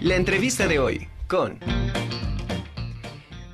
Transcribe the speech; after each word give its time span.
La 0.00 0.16
entrevista 0.16 0.66
de 0.66 0.78
hoy 0.78 1.08
con... 1.28 1.58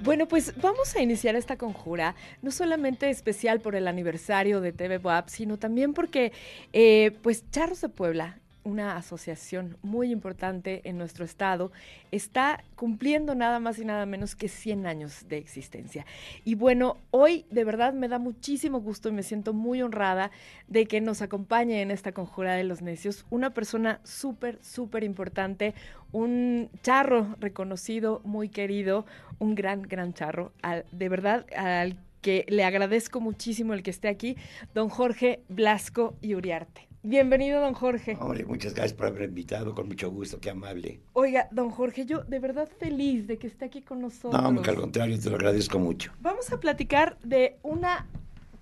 Bueno, 0.05 0.29
pues 0.29 0.55
vamos 0.63 0.95
a 0.95 1.03
iniciar 1.03 1.35
esta 1.35 1.59
conjura, 1.59 2.15
no 2.41 2.53
solamente 2.53 3.11
especial 3.11 3.61
por 3.61 3.75
el 3.75 3.89
aniversario 3.89 4.61
de 4.61 4.73
TV 4.73 4.99
WAP, 4.99 5.29
sino 5.29 5.59
también 5.59 5.93
porque, 5.93 6.33
eh, 6.73 7.19
pues, 7.23 7.51
Charros 7.51 7.81
de 7.81 7.89
Puebla 7.89 8.39
una 8.67 8.97
asociación 8.97 9.79
muy 9.83 10.11
importante 10.11 10.83
en 10.85 10.99
nuestro 10.99 11.25
estado, 11.25 11.71
está 12.11 12.65
cumpliendo 12.75 13.37
nada 13.37 13.61
más 13.61 13.79
y 13.79 13.85
nada 13.85 14.07
menos 14.07 14.35
que 14.35 14.49
100 14.49 14.87
años 14.87 15.29
de 15.29 15.39
existencia. 15.39 16.05
Y 16.45 16.57
bueno, 16.57 16.99
hoy 17.13 17.47
de 17.51 17.63
verdad 17.63 17.95
me 17.95 18.09
da 18.09 18.19
muchísimo 18.19 18.81
gusto 18.81 19.09
y 19.09 19.13
me 19.13 19.23
siento 19.23 19.53
muy 19.53 19.83
honrada 19.83 20.33
de 20.67 20.87
que 20.87 21.01
nos 21.01 21.23
acompañe 21.23 21.81
en 21.81 21.93
esta 21.93 22.11
conjura 22.11 22.55
de 22.55 22.65
los 22.65 22.83
necios 22.83 23.25
una 23.31 23.51
persona 23.51 24.01
súper, 24.03 24.59
súper 24.63 25.05
importante, 25.05 25.75
un 26.11 26.69
charro 26.83 27.37
reconocido, 27.39 28.21
muy 28.25 28.49
querido, 28.49 29.07
un 29.39 29.55
gran, 29.55 29.83
gran 29.83 30.13
charro, 30.13 30.53
de 30.91 31.09
verdad 31.09 31.47
al 31.57 31.99
que 32.21 32.45
le 32.49 32.65
agradezco 32.65 33.21
muchísimo 33.21 33.75
el 33.75 33.85
que 33.85 33.91
esté 33.91 34.09
aquí, 34.09 34.37
don 34.75 34.89
Jorge 34.89 35.45
Blasco 35.49 36.17
y 36.21 36.35
Uriarte. 36.35 36.89
Bienvenido, 37.09 37.61
don 37.61 37.73
Jorge. 37.73 38.17
Hombre, 38.19 38.45
muchas 38.45 38.75
gracias 38.75 38.93
por 38.93 39.07
haber 39.07 39.29
invitado, 39.29 39.77
con 39.77 39.87
mucho 39.87 40.11
gusto, 40.11 40.41
qué 40.41 40.51
amable. 40.51 40.99
Oiga, 41.13 41.47
don 41.53 41.71
Jorge, 41.71 42.05
yo 42.05 42.25
de 42.25 42.41
verdad 42.41 42.69
feliz 42.81 43.29
de 43.29 43.39
que 43.39 43.47
esté 43.47 43.67
aquí 43.67 43.81
con 43.81 44.01
nosotros. 44.01 44.43
No, 44.43 44.61
al 44.61 44.75
contrario, 44.75 45.17
te 45.17 45.31
lo 45.31 45.37
agradezco 45.37 45.79
mucho. 45.79 46.11
Vamos 46.21 46.53
a 46.53 46.59
platicar 46.59 47.17
de 47.23 47.59
una 47.63 48.09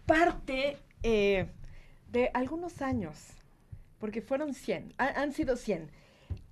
parte 0.05 0.77
eh, 1.03 1.47
de 2.12 2.30
algunos 2.34 2.83
años, 2.83 3.17
porque 3.98 4.20
fueron 4.20 4.53
100, 4.53 4.92
han 4.98 5.33
sido 5.33 5.56
100, 5.56 5.89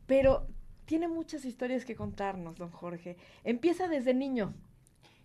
pero 0.07 0.47
tiene 0.87 1.09
muchas 1.09 1.45
historias 1.45 1.85
que 1.85 1.95
contarnos, 1.95 2.57
don 2.57 2.71
Jorge. 2.71 3.19
Empieza 3.45 3.87
desde 3.89 4.15
niño. 4.15 4.55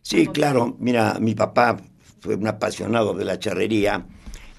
Sí, 0.01 0.27
claro, 0.27 0.75
mira, 0.79 1.17
mi 1.21 1.33
papá 1.33 1.77
fue 2.19 2.35
un 2.35 2.47
apasionado 2.47 3.13
de 3.13 3.23
la 3.23 3.39
charrería 3.39 4.05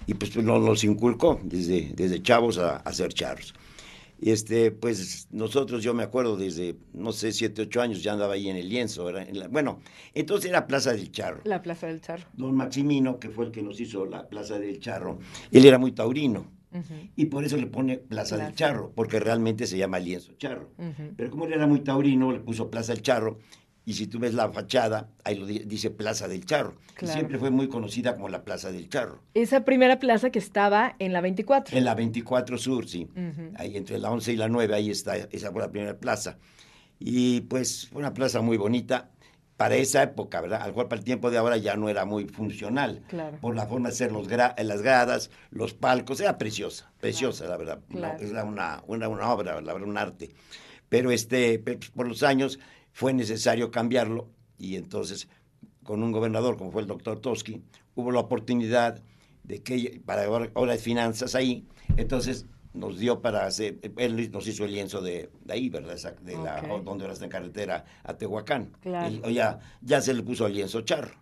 y 0.09 0.15
pues 0.15 0.35
nos 0.39 0.65
los 0.65 0.83
inculcó 0.85 1.39
desde, 1.45 1.93
desde 1.95 2.23
chavos 2.23 2.57
a, 2.59 2.79
a 2.79 2.93
ser 2.95 3.13
charros. 3.13 3.55
Y 4.21 4.31
este, 4.31 4.73
pues 4.73 5.29
nosotros, 5.31 5.85
yo 5.85 5.95
me 5.95 6.03
acuerdo 6.03 6.37
desde, 6.37 6.77
no 6.95 7.13
sé, 7.13 7.31
siete, 7.31 7.63
ocho 7.63 7.83
años, 7.83 8.03
ya 8.03 8.15
andaba 8.15 8.35
ahí 8.35 8.49
en 8.49 8.57
el 8.57 8.69
lienzo. 8.69 9.09
bueno, 9.51 9.81
entonces 10.15 10.51
era 10.51 10.67
Plaza 10.67 10.93
del 10.93 11.13
Charro. 11.13 11.43
La 11.45 11.63
Plaza 11.63 11.87
del 11.87 12.01
Charro. 12.01 12.25
Don 12.33 12.57
Maximino, 12.57 13.21
que 13.21 13.29
fue 13.29 13.45
el 13.45 13.53
que 13.53 13.63
nos 13.63 13.79
hizo 13.81 14.07
la 14.07 14.27
Plaza 14.27 14.59
del 14.59 14.81
Charro, 14.81 15.19
él 15.53 15.65
era 15.65 15.79
muy 15.79 15.93
taurino. 15.93 16.51
Y 17.17 17.27
por 17.27 17.45
eso 17.45 17.57
le 17.57 17.67
pone 17.67 17.99
Plaza, 17.99 18.37
del 18.37 18.55
Charro, 18.55 18.93
porque 18.95 19.21
realmente 19.21 19.67
se 19.67 19.79
llama 19.79 19.99
lienzo 19.99 20.33
charro. 20.37 20.71
Pero 21.17 21.31
como 21.31 21.47
él 21.47 21.53
era 21.55 21.67
muy 21.67 21.81
taurino, 21.81 22.33
le 22.33 22.41
puso 22.41 22.71
Plaza 22.71 22.93
del 22.93 23.03
Charro 23.03 23.39
y 23.89 23.95
si 23.95 24.07
tú 24.07 24.19
ves 24.19 24.35
la 24.35 24.53
fachada, 24.53 25.09
ahí 25.25 25.35
lo 25.37 25.47
dice 25.47 25.89
Plaza 25.89 26.29
del 26.29 26.45
Charro. 26.45 26.75
Que 26.95 27.07
siempre 27.07 27.39
fue 27.39 27.49
muy 27.49 27.69
conocida 27.69 28.17
como 28.17 28.29
la 28.29 28.45
Plaza 28.45 28.71
del 28.71 28.91
Charro. 28.91 29.23
Esa 29.33 29.65
primera 29.65 29.99
plaza 29.99 30.29
que 30.29 30.39
estaba 30.39 30.95
en 30.99 31.15
la 31.15 31.23
24. 31.23 31.75
En 31.75 31.87
la 31.87 31.95
24 31.95 32.59
Sur, 32.59 32.87
sí. 32.87 33.09
Ahí 33.57 33.79
entre 33.79 33.97
la 33.97 34.11
11 34.11 34.35
y 34.35 34.37
la 34.37 34.51
9, 34.51 34.75
ahí 34.75 34.91
está, 34.91 35.17
esa 35.17 35.51
fue 35.53 35.63
la 35.63 35.71
primera 35.71 35.97
plaza. 35.99 36.37
Y 36.99 37.41
pues 37.41 37.89
fue 37.89 38.01
una 38.01 38.13
plaza 38.13 38.43
muy 38.43 38.59
bonita 38.59 39.09
para 39.57 39.77
esa 39.77 40.03
época, 40.03 40.43
¿verdad? 40.43 40.61
Al 40.61 40.75
cual 40.75 40.89
para 40.89 40.99
el 40.99 41.05
tiempo 41.07 41.31
de 41.31 41.39
ahora 41.39 41.57
ya 41.57 41.75
no 41.75 41.89
era 41.89 42.05
muy 42.05 42.27
funcional. 42.27 43.03
Claro. 43.09 43.39
Por 43.41 43.57
la 43.57 43.67
forma 43.67 43.89
de 43.89 43.95
ser 43.95 44.13
los 44.13 44.29
las 44.29 44.83
gradas, 44.83 45.31
los 45.51 45.73
palcos, 45.73 46.21
era 46.21 46.37
preciosa, 46.37 46.93
preciosa, 47.01 47.47
la 47.47 47.57
verdad. 47.57 47.79
era 48.21 48.45
una, 48.45 48.83
una, 48.87 49.09
una 49.09 49.33
obra, 49.33 49.63
la 49.63 49.73
verdad, 49.73 49.89
un 49.89 49.97
arte. 49.97 50.29
Pero 50.91 51.11
este, 51.11 51.59
por 51.95 52.07
los 52.07 52.23
años 52.23 52.59
fue 52.93 53.13
necesario 53.13 53.71
cambiarlo 53.71 54.29
y 54.59 54.77
entonces 54.77 55.29
con 55.83 56.03
un 56.03 56.13
gobernador 56.13 56.57
como 56.57 56.71
fue 56.71 56.83
el 56.83 56.89
doctor 56.89 57.21
Toski, 57.21 57.63
hubo 57.95 58.13
la 58.13 58.21
oportunidad 58.21 59.03
de 59.45 59.63
que 59.63 60.03
para 60.05 60.25
ahora 60.25 60.73
de 60.73 60.79
finanzas 60.79 61.35
ahí, 61.35 61.67
entonces 61.97 62.47
nos 62.75 62.99
dio 62.99 63.21
para 63.21 63.47
hacer, 63.47 63.79
él 63.97 64.31
nos 64.31 64.47
hizo 64.47 64.65
el 64.65 64.73
lienzo 64.73 65.01
de, 65.01 65.31
ahí, 65.49 65.69
¿verdad? 65.69 65.97
De 66.21 66.37
la, 66.37 66.61
donde 66.85 67.05
ahora 67.05 67.13
está 67.13 67.25
en 67.25 67.31
carretera 67.31 67.85
a 68.05 68.15
Tehuacán. 68.15 68.73
Claro. 68.81 69.31
ya, 69.31 69.59
ya 69.81 70.01
se 70.01 70.15
le 70.15 70.23
puso 70.23 70.47
el 70.47 70.55
lienzo 70.55 70.83
charro. 70.83 71.17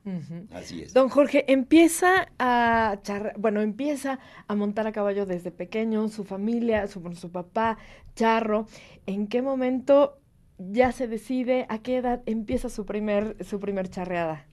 Así 0.53 0.83
es. 0.83 0.93
Don 0.93 1.09
Jorge, 1.09 1.51
empieza 1.51 2.29
a 2.39 2.99
bueno, 3.39 3.63
empieza 3.63 4.19
a 4.49 4.55
montar 4.55 4.87
a 4.87 4.93
caballo 4.93 5.27
desde 5.27 5.51
pequeño, 5.51 6.09
su 6.09 6.25
familia, 6.25 6.87
su, 6.89 7.01
su 7.15 7.31
papá, 7.31 7.79
charro. 8.15 8.67
¿En 9.07 9.29
qué 9.29 9.43
momento 9.43 10.19
ya 10.59 10.93
se 10.93 11.09
decide 11.09 11.67
a 11.69 11.79
qué 11.79 11.97
edad 11.97 12.23
empieza 12.27 12.69
su 12.69 12.87
primer, 12.87 13.37
su 13.45 13.61
primer 13.61 13.89
charreada? 13.89 14.47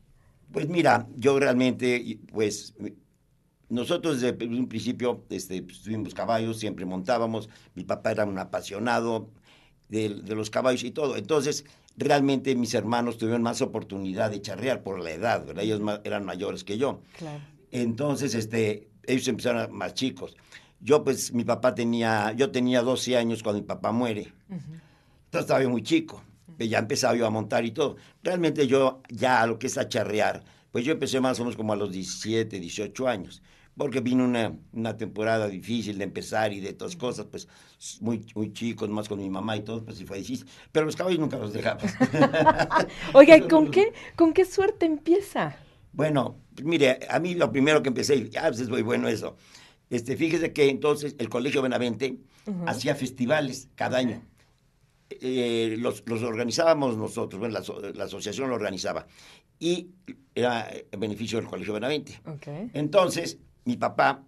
Pues 0.51 0.69
mira, 0.69 1.07
yo 1.15 1.39
realmente, 1.39 2.19
pues 2.31 2.75
nosotros 3.69 4.21
desde 4.21 4.45
un 4.45 4.67
principio 4.67 5.25
este, 5.29 5.63
pues, 5.63 5.81
tuvimos 5.81 6.13
caballos, 6.13 6.59
siempre 6.59 6.85
montábamos, 6.85 7.49
mi 7.73 7.83
papá 7.83 8.11
era 8.11 8.25
un 8.25 8.37
apasionado 8.37 9.29
de, 9.89 10.09
los 10.09 10.49
caballos 10.49 10.83
y 10.83 10.91
todo, 10.91 11.17
entonces 11.17 11.65
realmente 11.97 12.55
mis 12.55 12.73
hermanos 12.73 13.17
tuvieron 13.17 13.41
más 13.41 13.61
oportunidad 13.61 14.31
de 14.31 14.41
charrear 14.41 14.83
por 14.83 14.99
la 14.99 15.11
edad, 15.11 15.45
¿verdad? 15.45 15.63
ellos 15.63 15.81
eran 16.03 16.25
mayores 16.25 16.63
que 16.63 16.77
yo. 16.77 17.01
Entonces, 17.71 18.35
este, 18.35 18.89
ellos 19.07 19.27
empezaron 19.27 19.75
más 19.75 19.95
chicos. 19.95 20.35
Yo 20.79 21.03
pues, 21.03 21.33
mi 21.33 21.43
papá 21.43 21.73
tenía, 21.73 22.33
yo 22.33 22.51
tenía 22.51 22.81
12 22.81 23.17
años 23.17 23.41
cuando 23.41 23.61
mi 23.61 23.67
papá 23.67 23.91
muere. 23.91 24.33
Entonces 25.33 25.45
estaba 25.45 25.63
yo 25.63 25.71
muy 25.71 25.81
chico, 25.81 26.21
ya 26.59 26.77
empezaba 26.77 27.15
yo 27.15 27.25
a 27.25 27.31
montar 27.31 27.65
y 27.65 27.71
todo. 27.71 27.95
Realmente 28.21 28.67
yo 28.67 29.01
ya 29.09 29.41
a 29.41 29.47
lo 29.47 29.57
que 29.57 29.65
es 29.65 29.79
a 29.79 29.89
charrear, 29.89 30.43
pues 30.71 30.85
yo 30.85 30.91
empecé 30.91 31.19
más 31.19 31.39
o 31.39 31.43
menos 31.43 31.57
como 31.57 31.73
a 31.73 31.75
los 31.75 31.91
17, 31.91 32.59
18 32.59 33.07
años, 33.07 33.41
porque 33.75 34.01
vino 34.01 34.25
una, 34.25 34.55
una 34.73 34.95
temporada 34.95 35.47
difícil 35.47 35.97
de 35.97 36.03
empezar 36.03 36.53
y 36.53 36.59
de 36.59 36.73
todas 36.73 36.95
cosas, 36.95 37.25
pues 37.25 37.47
muy, 37.99 38.23
muy 38.35 38.53
chicos, 38.53 38.87
más 38.89 39.09
con 39.09 39.17
mi 39.17 39.27
mamá 39.27 39.57
y 39.57 39.61
todo, 39.61 39.83
pues 39.83 39.97
sí 39.97 40.05
fue 40.05 40.19
difícil. 40.19 40.47
Pero 40.71 40.85
los 40.85 40.95
caballos 40.95 41.19
nunca 41.19 41.39
los 41.39 41.51
dejaba. 41.51 41.81
Oiga, 43.13 43.47
¿con 43.47 43.71
qué, 43.71 43.91
¿con 44.15 44.33
qué 44.33 44.45
suerte 44.45 44.85
empieza? 44.85 45.57
Bueno, 45.93 46.37
mire, 46.63 46.99
a 47.09 47.19
mí 47.19 47.33
lo 47.33 47.51
primero 47.51 47.81
que 47.81 47.89
empecé, 47.89 48.29
ah, 48.39 48.49
pues 48.49 48.59
es 48.59 48.69
muy 48.69 48.83
bueno 48.83 49.07
eso. 49.07 49.35
Este, 49.89 50.15
fíjese 50.15 50.53
que 50.53 50.69
entonces 50.69 51.15
el 51.17 51.27
Colegio 51.27 51.63
Benavente 51.63 52.19
hacía 52.67 52.93
festivales 52.93 53.69
cada 53.73 53.97
año 53.97 54.21
eh, 55.21 55.75
los, 55.79 56.03
organizábamos 56.23 56.97
nosotros, 56.97 57.39
bueno, 57.39 57.59
la, 57.93 58.03
asociación 58.03 58.49
lo 58.49 58.55
organizaba, 58.55 59.05
y 59.59 59.89
era 60.35 60.69
en 60.91 60.99
beneficio 60.99 61.39
del 61.39 61.47
Colegio 61.47 61.73
Benavente. 61.73 62.19
Entonces, 62.73 63.37
mi 63.65 63.77
papá, 63.77 64.23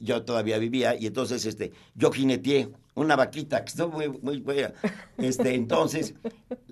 yo 0.00 0.22
todavía 0.24 0.58
vivía, 0.58 0.94
y 0.98 1.06
entonces 1.06 1.44
este, 1.46 1.72
yo 1.94 2.10
jineteé 2.10 2.70
una 2.94 3.16
vaquita 3.16 3.64
que 3.64 3.70
estuvo 3.70 3.88
muy, 3.90 4.08
muy 4.08 4.40
buena. 4.40 4.72
Este, 5.18 5.54
entonces, 5.54 6.14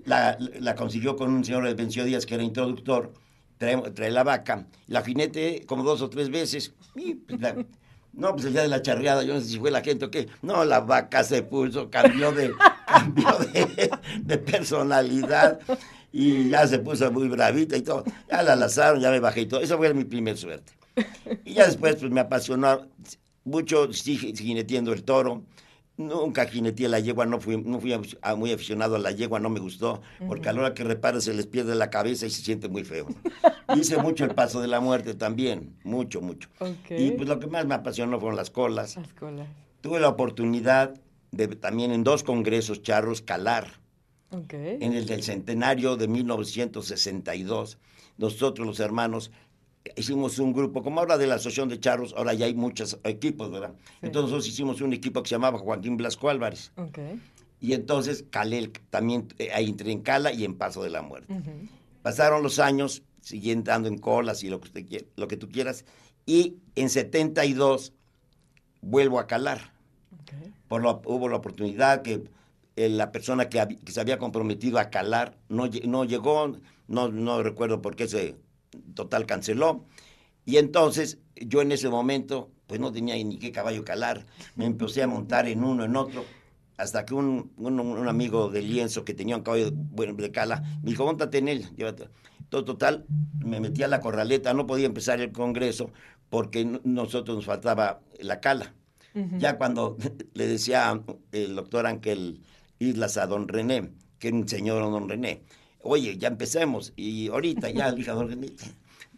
la, 0.05 0.37
consiguió 0.75 1.15
con 1.15 1.31
un 1.31 1.43
señor 1.43 1.65
de 1.65 1.73
Vencio 1.73 2.05
Díaz, 2.05 2.25
que 2.25 2.35
era 2.35 2.43
introductor, 2.43 3.13
trae, 3.57 4.11
la 4.11 4.23
vaca, 4.23 4.67
la 4.87 5.03
jinete 5.03 5.63
como 5.65 5.83
dos 5.83 6.01
o 6.01 6.09
tres 6.09 6.29
veces, 6.29 6.73
y 6.95 7.15
pues, 7.15 7.39
no, 8.17 8.33
pues 8.33 8.45
el 8.45 8.53
día 8.53 8.63
de 8.63 8.67
la 8.67 8.81
charreada, 8.81 9.23
yo 9.23 9.35
no 9.35 9.41
sé 9.41 9.47
si 9.47 9.59
fue 9.59 9.69
la 9.69 9.81
gente 9.81 10.05
o 10.05 10.11
qué. 10.11 10.27
No, 10.41 10.65
la 10.65 10.79
vaca 10.79 11.23
se 11.23 11.43
puso, 11.43 11.91
cambió 11.91 12.31
de, 12.31 12.51
cambió 12.87 13.27
de, 14.23 14.37
personalidad 14.39 15.59
y 16.11 16.49
ya 16.49 16.67
se 16.67 16.79
puso 16.79 17.11
muy 17.11 17.27
bravita 17.27 17.77
y 17.77 17.83
todo. 17.83 18.03
Ya 18.27 18.41
la 18.41 18.55
lazaron, 18.55 18.99
ya 18.99 19.11
me 19.11 19.19
bajé 19.19 19.41
y 19.41 19.45
todo. 19.45 19.61
Esa 19.61 19.77
fue 19.77 19.93
mi 19.93 20.03
primer 20.03 20.35
suerte. 20.35 20.73
Y 21.45 21.53
ya 21.53 21.67
después 21.67 21.97
pues 21.97 22.11
me 22.11 22.19
apasionó 22.19 22.87
mucho 23.43 23.87
jineteando 23.91 24.93
el 24.93 25.03
toro. 25.03 25.43
Nunca 25.97 26.45
jineteé 26.45 26.87
la 26.87 26.99
yegua, 26.99 27.25
no 27.25 27.39
fui, 27.39 27.57
no 27.61 27.79
fui 27.79 27.93
muy 28.37 28.51
aficionado 28.51 28.95
a 28.95 28.99
la 28.99 29.11
yegua, 29.11 29.39
no 29.39 29.49
me 29.49 29.59
gustó, 29.59 30.01
porque 30.27 30.47
a 30.47 30.53
la 30.53 30.59
hora 30.59 30.73
que 30.75 30.83
repara 30.83 31.19
se 31.21 31.33
les 31.33 31.47
pierde 31.47 31.73
la 31.73 31.89
cabeza 31.89 32.27
y 32.27 32.29
se 32.29 32.43
siente 32.43 32.69
muy 32.69 32.83
feo. 32.83 33.07
Hice 33.75 33.97
mucho 33.97 34.23
el 34.23 34.35
paso 34.35 34.61
de 34.61 34.67
la 34.67 34.79
muerte 34.79 35.15
también, 35.15 35.75
mucho, 35.83 36.21
mucho. 36.21 36.49
Y 36.89 37.11
pues 37.11 37.27
lo 37.27 37.39
que 37.39 37.47
más 37.47 37.65
me 37.65 37.73
apasionó 37.73 38.19
fueron 38.19 38.35
las 38.35 38.51
colas. 38.51 38.95
Las 38.95 39.13
colas. 39.13 39.47
Tuve 39.81 39.99
la 39.99 40.09
oportunidad 40.09 40.93
de 41.31 41.47
también 41.47 41.91
en 41.91 42.03
dos 42.03 42.23
congresos 42.23 42.83
charros 42.83 43.21
calar. 43.21 43.79
En 44.29 44.93
el 44.93 45.05
del 45.05 45.23
centenario 45.23 45.95
de 45.95 46.07
1962, 46.07 47.77
nosotros 48.17 48.67
los 48.67 48.79
hermanos 48.79 49.31
hicimos 49.95 50.39
un 50.39 50.53
grupo, 50.53 50.83
como 50.83 50.99
ahora 50.99 51.17
de 51.17 51.27
la 51.27 51.35
Asociación 51.35 51.69
de 51.69 51.79
Charros, 51.79 52.13
ahora 52.17 52.33
ya 52.33 52.45
hay 52.45 52.53
muchos 52.53 52.99
equipos, 53.03 53.51
¿verdad? 53.51 53.73
Entonces 54.01 54.31
nosotros 54.31 54.47
hicimos 54.47 54.81
un 54.81 54.93
equipo 54.93 55.21
que 55.23 55.29
se 55.29 55.35
llamaba 55.35 55.59
Joaquín 55.59 55.97
Blasco 55.97 56.29
Álvarez. 56.29 56.71
Y 57.59 57.73
entonces 57.73 58.25
calé 58.29 58.71
también, 58.89 59.27
eh, 59.39 59.49
ahí 59.53 59.69
entré 59.69 59.91
en 59.91 60.01
Cala 60.01 60.31
y 60.31 60.45
en 60.45 60.55
Paso 60.55 60.83
de 60.83 60.89
la 60.89 61.01
Muerte. 61.01 61.33
Pasaron 62.01 62.43
los 62.43 62.59
años, 62.59 63.03
siguiendo 63.21 63.71
dando 63.71 63.87
en 63.87 63.97
colas 63.97 64.43
y 64.43 64.49
lo 64.49 64.59
que, 64.59 64.67
usted 64.67 65.05
lo 65.15 65.27
que 65.27 65.37
tú 65.37 65.49
quieras, 65.49 65.85
y 66.25 66.57
en 66.75 66.89
72 66.89 67.93
vuelvo 68.81 69.19
a 69.19 69.27
calar. 69.27 69.73
Por 70.67 70.85
hubo 70.85 71.29
la 71.29 71.37
oportunidad 71.37 72.01
que 72.01 72.23
eh, 72.75 72.89
la 72.89 73.11
persona 73.11 73.49
que, 73.49 73.77
que 73.83 73.91
se 73.91 74.01
había 74.01 74.19
comprometido 74.19 74.77
a 74.79 74.89
calar 74.89 75.37
no, 75.49 75.69
no 75.85 76.05
llegó, 76.05 76.57
no, 76.87 77.09
no 77.09 77.41
recuerdo 77.41 77.81
por 77.81 77.95
qué 77.95 78.07
se 78.07 78.35
total 78.93 79.25
canceló. 79.25 79.85
Y 80.45 80.57
entonces 80.57 81.19
yo 81.35 81.61
en 81.61 81.71
ese 81.71 81.89
momento 81.89 82.51
pues 82.67 82.79
no 82.79 82.91
tenía 82.91 83.15
ni 83.15 83.39
qué 83.39 83.51
caballo 83.51 83.83
calar, 83.85 84.25
me 84.55 84.65
empecé 84.65 85.01
a 85.01 85.07
montar 85.07 85.47
en 85.47 85.63
uno, 85.63 85.85
en 85.85 85.95
otro, 85.95 86.25
hasta 86.77 87.05
que 87.05 87.13
un, 87.13 87.51
un, 87.57 87.79
un 87.79 88.07
amigo 88.07 88.49
de 88.49 88.61
lienzo 88.61 89.05
que 89.05 89.13
tenía 89.13 89.37
un 89.37 89.43
caballo 89.43 89.71
bueno, 89.73 90.13
de 90.13 90.31
cala 90.31 90.63
me 90.83 90.91
dijo, 90.91 91.05
montate 91.05 91.39
en 91.39 91.47
él, 91.47 91.75
llévate. 91.75 92.09
Todo 92.49 92.63
total, 92.63 93.05
me 93.39 93.59
metí 93.59 93.83
a 93.83 93.87
la 93.87 93.99
corraleta, 93.99 94.53
no 94.53 94.67
podía 94.67 94.85
empezar 94.85 95.19
el 95.19 95.31
congreso 95.31 95.91
porque 96.29 96.65
nosotros 96.83 97.37
nos 97.37 97.45
faltaba 97.45 98.01
la 98.19 98.39
cala. 98.39 98.73
Ya 99.39 99.57
cuando 99.57 99.97
le 100.33 100.47
decía 100.47 101.01
el 101.31 101.55
doctor 101.55 101.87
Ángel 101.87 102.41
Islas 102.77 103.17
a 103.17 103.25
don 103.25 103.47
René, 103.47 103.89
que 104.19 104.27
era 104.27 104.37
un 104.37 104.47
señor 104.47 104.83
don 104.83 105.09
René, 105.09 105.41
oye, 105.87 106.17
ya 106.17 106.27
empecemos, 106.27 106.93
y 106.95 107.29
ahorita 107.29 107.69
ya, 107.69 107.91
dije 107.91 108.11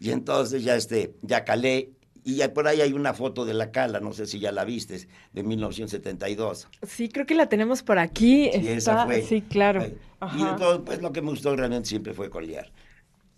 y 0.00 0.10
entonces 0.10 0.64
ya 0.64 0.76
este, 0.76 1.14
ya 1.22 1.44
calé, 1.44 1.90
y 2.24 2.36
ya 2.36 2.52
por 2.52 2.66
ahí 2.68 2.80
hay 2.80 2.92
una 2.92 3.12
foto 3.14 3.44
de 3.44 3.54
la 3.54 3.70
cala, 3.70 4.00
no 4.00 4.12
sé 4.12 4.26
si 4.26 4.38
ya 4.40 4.52
la 4.52 4.64
viste, 4.64 5.08
de 5.32 5.42
1972. 5.42 6.68
Sí, 6.86 7.08
creo 7.08 7.26
que 7.26 7.34
la 7.34 7.48
tenemos 7.48 7.82
por 7.82 7.98
aquí. 7.98 8.50
Sí, 8.52 8.68
esa 8.68 8.92
Está- 8.92 9.06
fue. 9.06 9.22
sí, 9.22 9.42
claro. 9.42 9.80
Fue. 9.80 9.96
Y 10.38 10.42
entonces, 10.42 10.82
pues 10.84 11.00
lo 11.02 11.12
que 11.12 11.22
me 11.22 11.30
gustó 11.30 11.54
realmente 11.56 11.88
siempre 11.88 12.12
fue 12.12 12.28
colear. 12.30 12.70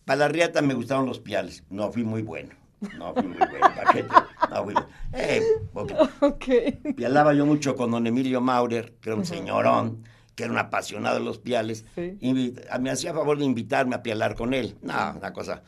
Para 0.05 0.19
la 0.21 0.29
riata 0.29 0.63
me 0.63 0.75
gustaron 0.75 1.07
los 1.07 1.21
piales. 1.21 1.63
No 1.71 1.93
fui 1.93 2.03
muy 2.03 2.23
bueno. 2.23 2.51
No 2.99 3.15
fui 3.15 3.23
muy 3.29 3.37
bueno. 3.39 3.61
¿Para 3.61 3.93
qué 3.93 4.03
te- 4.03 4.51
No 4.51 4.65
fui 4.65 4.75
eh, 5.13 5.43
porque 5.73 5.95
Ok. 6.21 6.95
pialaba 6.97 7.33
yo 7.35 7.47
mucho 7.47 7.77
con 7.77 7.93
don 7.93 8.05
Emilio 8.09 8.41
Maurer, 8.41 8.95
que 9.01 9.11
era 9.11 9.17
un 9.17 9.25
señorón, 9.25 10.03
que 10.35 10.45
era 10.45 10.53
un 10.53 10.59
apasionado 10.59 11.19
de 11.19 11.25
los 11.25 11.39
piales. 11.39 11.85
Sí. 11.95 12.17
Invi- 12.21 12.79
me 12.81 12.91
hacía 12.91 13.13
favor 13.13 13.39
de 13.39 13.45
invitarme 13.45 13.95
a 13.95 14.03
pialar 14.03 14.35
con 14.35 14.55
él. 14.55 14.77
No, 14.83 15.15
una 15.17 15.33
cosa 15.33 15.63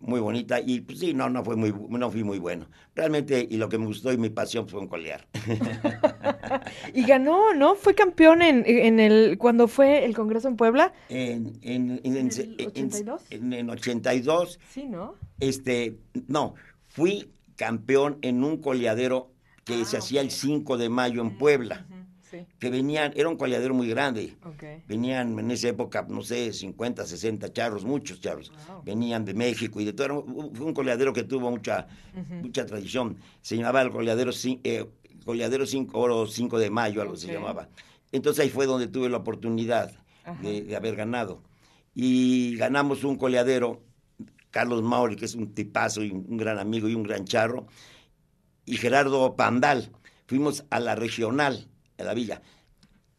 muy 0.00 0.20
bonita. 0.20 0.60
Y 0.60 0.80
pues 0.80 1.00
sí, 1.00 1.12
no, 1.14 1.28
no, 1.28 1.44
fue 1.44 1.56
muy, 1.56 1.74
no 1.88 2.10
fui 2.10 2.22
muy 2.24 2.38
bueno. 2.38 2.66
Realmente, 2.94 3.46
y 3.50 3.56
lo 3.56 3.68
que 3.68 3.78
me 3.78 3.86
gustó 3.86 4.12
y 4.12 4.16
mi 4.16 4.30
pasión 4.30 4.68
fue 4.68 4.80
en 4.80 4.88
colear. 4.88 5.26
Y 6.94 7.04
ganó, 7.04 7.54
¿no? 7.54 7.74
Fue 7.74 7.94
campeón 7.94 8.42
en, 8.42 8.64
en 8.66 9.00
el 9.00 9.36
cuando 9.38 9.68
fue 9.68 10.04
el 10.04 10.14
Congreso 10.14 10.48
en 10.48 10.56
Puebla. 10.56 10.92
En, 11.08 11.58
en, 11.62 12.00
en, 12.04 12.16
en, 12.16 12.16
¿En 12.16 12.16
el 12.16 12.56
en- 12.58 12.66
82? 12.68 13.22
en- 13.30 13.52
en 13.52 13.70
82 13.70 14.58
Sí, 14.72 14.84
¿no? 14.84 15.14
este, 15.40 15.98
no, 16.26 16.54
fui 16.88 17.30
campeón 17.56 18.18
en 18.22 18.42
un 18.44 18.58
coleadero 18.58 19.30
que 19.64 19.82
Ah, 19.82 19.84
se 19.84 19.98
hacía 19.98 20.20
el 20.22 20.28
ok. 20.28 20.32
5 20.32 20.78
de 20.78 20.88
mayo 20.88 21.20
en 21.20 21.36
Puebla, 21.38 21.86
Ujú, 21.88 21.97
Sí. 22.30 22.44
que 22.58 22.68
venían, 22.70 23.12
era 23.16 23.28
un 23.28 23.36
coleadero 23.36 23.72
muy 23.74 23.88
grande, 23.88 24.36
venían 24.86 25.38
en 25.38 25.50
esa 25.50 25.68
época, 25.68 26.06
no 26.08 26.20
sé, 26.22 26.52
50, 26.52 27.06
60 27.06 27.52
charros, 27.52 27.84
muchos 27.84 28.20
charros, 28.20 28.52
Wow. 28.68 28.82
venían 28.84 29.24
de 29.24 29.32
México 29.34 29.80
y 29.80 29.84
de 29.86 29.92
todo, 29.94 30.04
era 30.04 30.14
un- 30.14 30.54
fue 30.54 30.66
un 30.66 30.74
coleadero 30.74 31.12
que 31.12 31.24
tuvo 31.24 31.50
mucha, 31.50 31.86
mucha 32.42 32.66
tradición, 32.66 33.16
se 33.40 33.56
llamaba 33.56 33.80
el 33.82 33.90
coleadero, 33.90 34.30
cin- 34.32 34.60
eh, 34.64 34.84
coleadero 35.24 35.64
5, 35.66 35.98
oro 35.98 36.26
5 36.26 36.58
de 36.58 36.70
mayo, 36.70 37.00
algo 37.02 37.16
se 37.16 37.32
llamaba. 37.32 37.68
Entonces 38.12 38.44
ahí 38.44 38.50
fue 38.50 38.66
donde 38.66 38.88
tuve 38.88 39.08
la 39.08 39.18
oportunidad 39.18 39.92
de, 40.42 40.62
de 40.62 40.76
haber 40.76 40.96
ganado. 40.96 41.42
Y 41.94 42.56
ganamos 42.56 43.04
un 43.04 43.16
coleadero, 43.16 43.82
Carlos 44.50 44.82
Mauri, 44.82 45.16
que 45.16 45.24
es 45.26 45.34
un 45.34 45.52
tipazo 45.54 46.02
y 46.02 46.10
un 46.10 46.36
gran 46.36 46.58
amigo 46.58 46.88
y 46.88 46.94
un 46.94 47.02
gran 47.02 47.24
charro, 47.24 47.66
y 48.64 48.76
Gerardo 48.76 49.34
Pandal. 49.36 49.90
Fuimos 50.26 50.64
a 50.70 50.78
la 50.80 50.94
regional, 50.94 51.68
la 52.04 52.14
villa. 52.14 52.42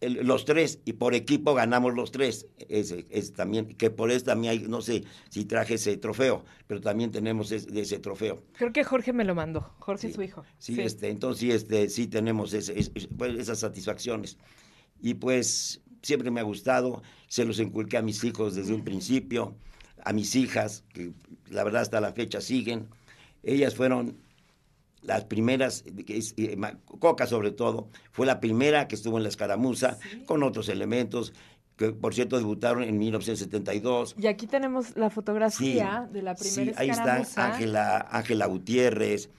El- 0.02 0.26
los 0.26 0.46
tres, 0.46 0.80
y 0.86 0.94
por 0.94 1.14
equipo 1.14 1.54
ganamos 1.54 1.94
los 1.94 2.12
tres. 2.12 2.48
Ese 2.70 3.04
también, 3.36 3.76
que 3.76 3.90
por 3.90 4.12
eso 4.12 4.26
también 4.26 4.52
hay, 4.52 4.60
no 4.60 4.82
sé 4.82 5.04
si 5.30 5.44
traje 5.44 5.74
ese 5.74 5.98
trofeo, 5.98 6.46
pero 6.68 6.80
también 6.80 7.12
tenemos 7.12 7.52
ese, 7.52 7.68
ese 7.80 8.00
trofeo. 8.00 8.42
Creo 8.54 8.72
que 8.72 8.86
Jorge 8.86 9.12
me 9.12 9.26
lo 9.26 9.36
mandó. 9.36 9.74
Jorge, 9.80 10.08
Sí, 10.08 10.14
su 10.14 10.22
hijo. 10.22 10.46
Sí, 10.58 10.80
este, 10.80 11.10
entonces 11.10 11.40
sí, 11.42 11.52
este, 11.52 11.90
sí 11.90 12.08
tenemos 12.08 12.54
ese- 12.54 12.76
pues, 13.18 13.38
esas 13.38 13.60
satisfacciones. 13.60 14.38
Y 15.02 15.16
pues 15.16 15.82
siempre 16.02 16.32
me 16.32 16.40
ha 16.40 16.44
gustado, 16.44 17.02
se 17.28 17.44
los 17.44 17.60
inculqué 17.60 17.98
a 17.98 18.02
mis 18.02 18.24
hijos 18.24 18.56
desde 18.56 18.74
un 18.74 18.86
principio, 18.86 19.58
a 20.06 20.14
mis 20.14 20.34
hijas, 20.36 20.86
que 20.94 21.12
la 21.50 21.66
verdad 21.66 21.82
hasta 21.82 22.00
la 22.00 22.14
fecha 22.14 22.40
siguen. 22.40 22.88
Ellas 23.44 23.76
fueron 23.76 24.18
las 25.02 25.26
primeras, 25.26 25.84
eh, 25.86 26.58
Coca 27.00 27.26
sobre 27.28 27.52
todo, 27.52 27.90
fue 28.12 28.26
la 28.26 28.40
primera 28.40 28.88
que 28.88 28.96
estuvo 28.96 29.18
en 29.18 29.24
la 29.24 29.30
escaramuza 29.30 29.98
con 30.26 30.44
otros 30.44 30.70
elementos, 30.70 31.34
que 31.78 31.92
por 31.92 32.14
cierto 32.14 32.38
debutaron 32.38 32.84
en 32.84 32.98
1972. 32.98 34.16
Y 34.20 34.28
aquí 34.28 34.48
tenemos 34.48 34.96
la 34.98 35.10
fotografía 35.10 36.08
de 36.12 36.22
la 36.22 36.36
primera 36.36 36.72
Sí, 36.74 36.78
ahí 36.78 36.90
está 36.90 37.20
escaramuza. 37.20 37.54
Ángela, 37.54 38.08
Ángela 38.12 38.46
Gutiérrez, 38.48 39.30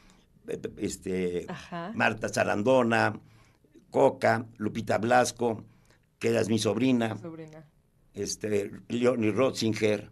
este, 0.78 1.44
Ajá. 1.48 1.92
Marta 1.94 2.28
Zarandona, 2.28 3.20
Coca, 3.90 4.46
Lupita 4.56 4.98
Blasco, 4.98 5.64
que 6.18 6.36
es 6.36 6.48
mi 6.48 6.58
sobrina, 6.58 7.16
Sobrina. 7.18 7.64
este, 8.14 8.70
Leonie 8.88 9.30
Rotzinger. 9.32 10.10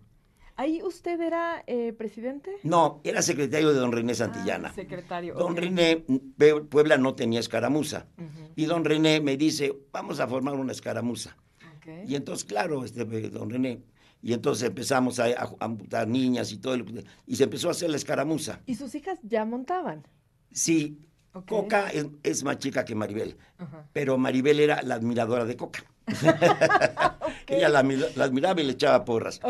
¿Ahí 0.59 0.83
usted 0.83 1.21
era 1.21 1.63
eh, 1.69 1.93
presidente? 1.93 2.51
No, 2.65 3.01
era 3.05 3.23
secretario 3.23 3.73
de 3.73 3.79
don 3.79 3.93
René 3.93 4.13
Santillana. 4.15 4.71
Ah, 4.71 4.75
secretario. 4.75 5.35
Don. 5.35 5.57
René, 5.57 6.05
Pue- 6.05 6.67
Puebla 6.69 6.99
no 6.99 7.15
tenía 7.15 7.39
escaramuza. 7.39 8.07
Y 8.57 8.65
don 8.65 8.85
René 8.85 9.21
me 9.21 9.37
dice, 9.37 9.73
vamos 9.93 10.19
a 10.19 10.27
formar 10.27 10.55
una 10.55 10.73
escaramuza. 10.73 11.37
ok. 11.77 12.09
Y 12.09 12.17
entonces, 12.17 12.45
claro, 12.45 12.85
este, 12.85 13.05
don 13.31 13.51
René, 13.51 13.85
y 14.21 14.33
entonces 14.33 14.67
empezamos 14.69 15.21
a, 15.21 15.27
amputar 15.61 16.09
niñas 16.09 16.51
y 16.51 16.59
todo, 16.59 16.75
el- 16.75 17.05
y 17.25 17.37
se 17.37 17.45
empezó 17.45 17.69
a 17.69 17.71
hacer 17.71 17.89
la 17.91 17.97
escaramuza. 17.97 18.61
¿Y 18.67 18.75
sus 18.75 18.93
hijas 18.97 19.21
ya 19.23 19.45
montaban? 19.45 20.09
Sí. 20.51 20.99
Coca 21.47 21.89
es, 21.91 22.05
es 22.25 22.43
más 22.43 22.59
chica 22.59 22.85
que 22.85 22.97
Maribel, 22.97 23.37
pero 23.93 24.19
Maribel 24.19 24.59
era 24.59 24.83
la 24.83 24.97
admiradora 24.97 25.45
de 25.45 25.57
Coca. 25.57 25.85
Ella 27.49 27.69
la, 27.69 27.83
la 27.83 28.25
admiraba 28.25 28.61
y 28.61 28.65
le 28.65 28.73
echaba 28.73 29.05
porras. 29.05 29.41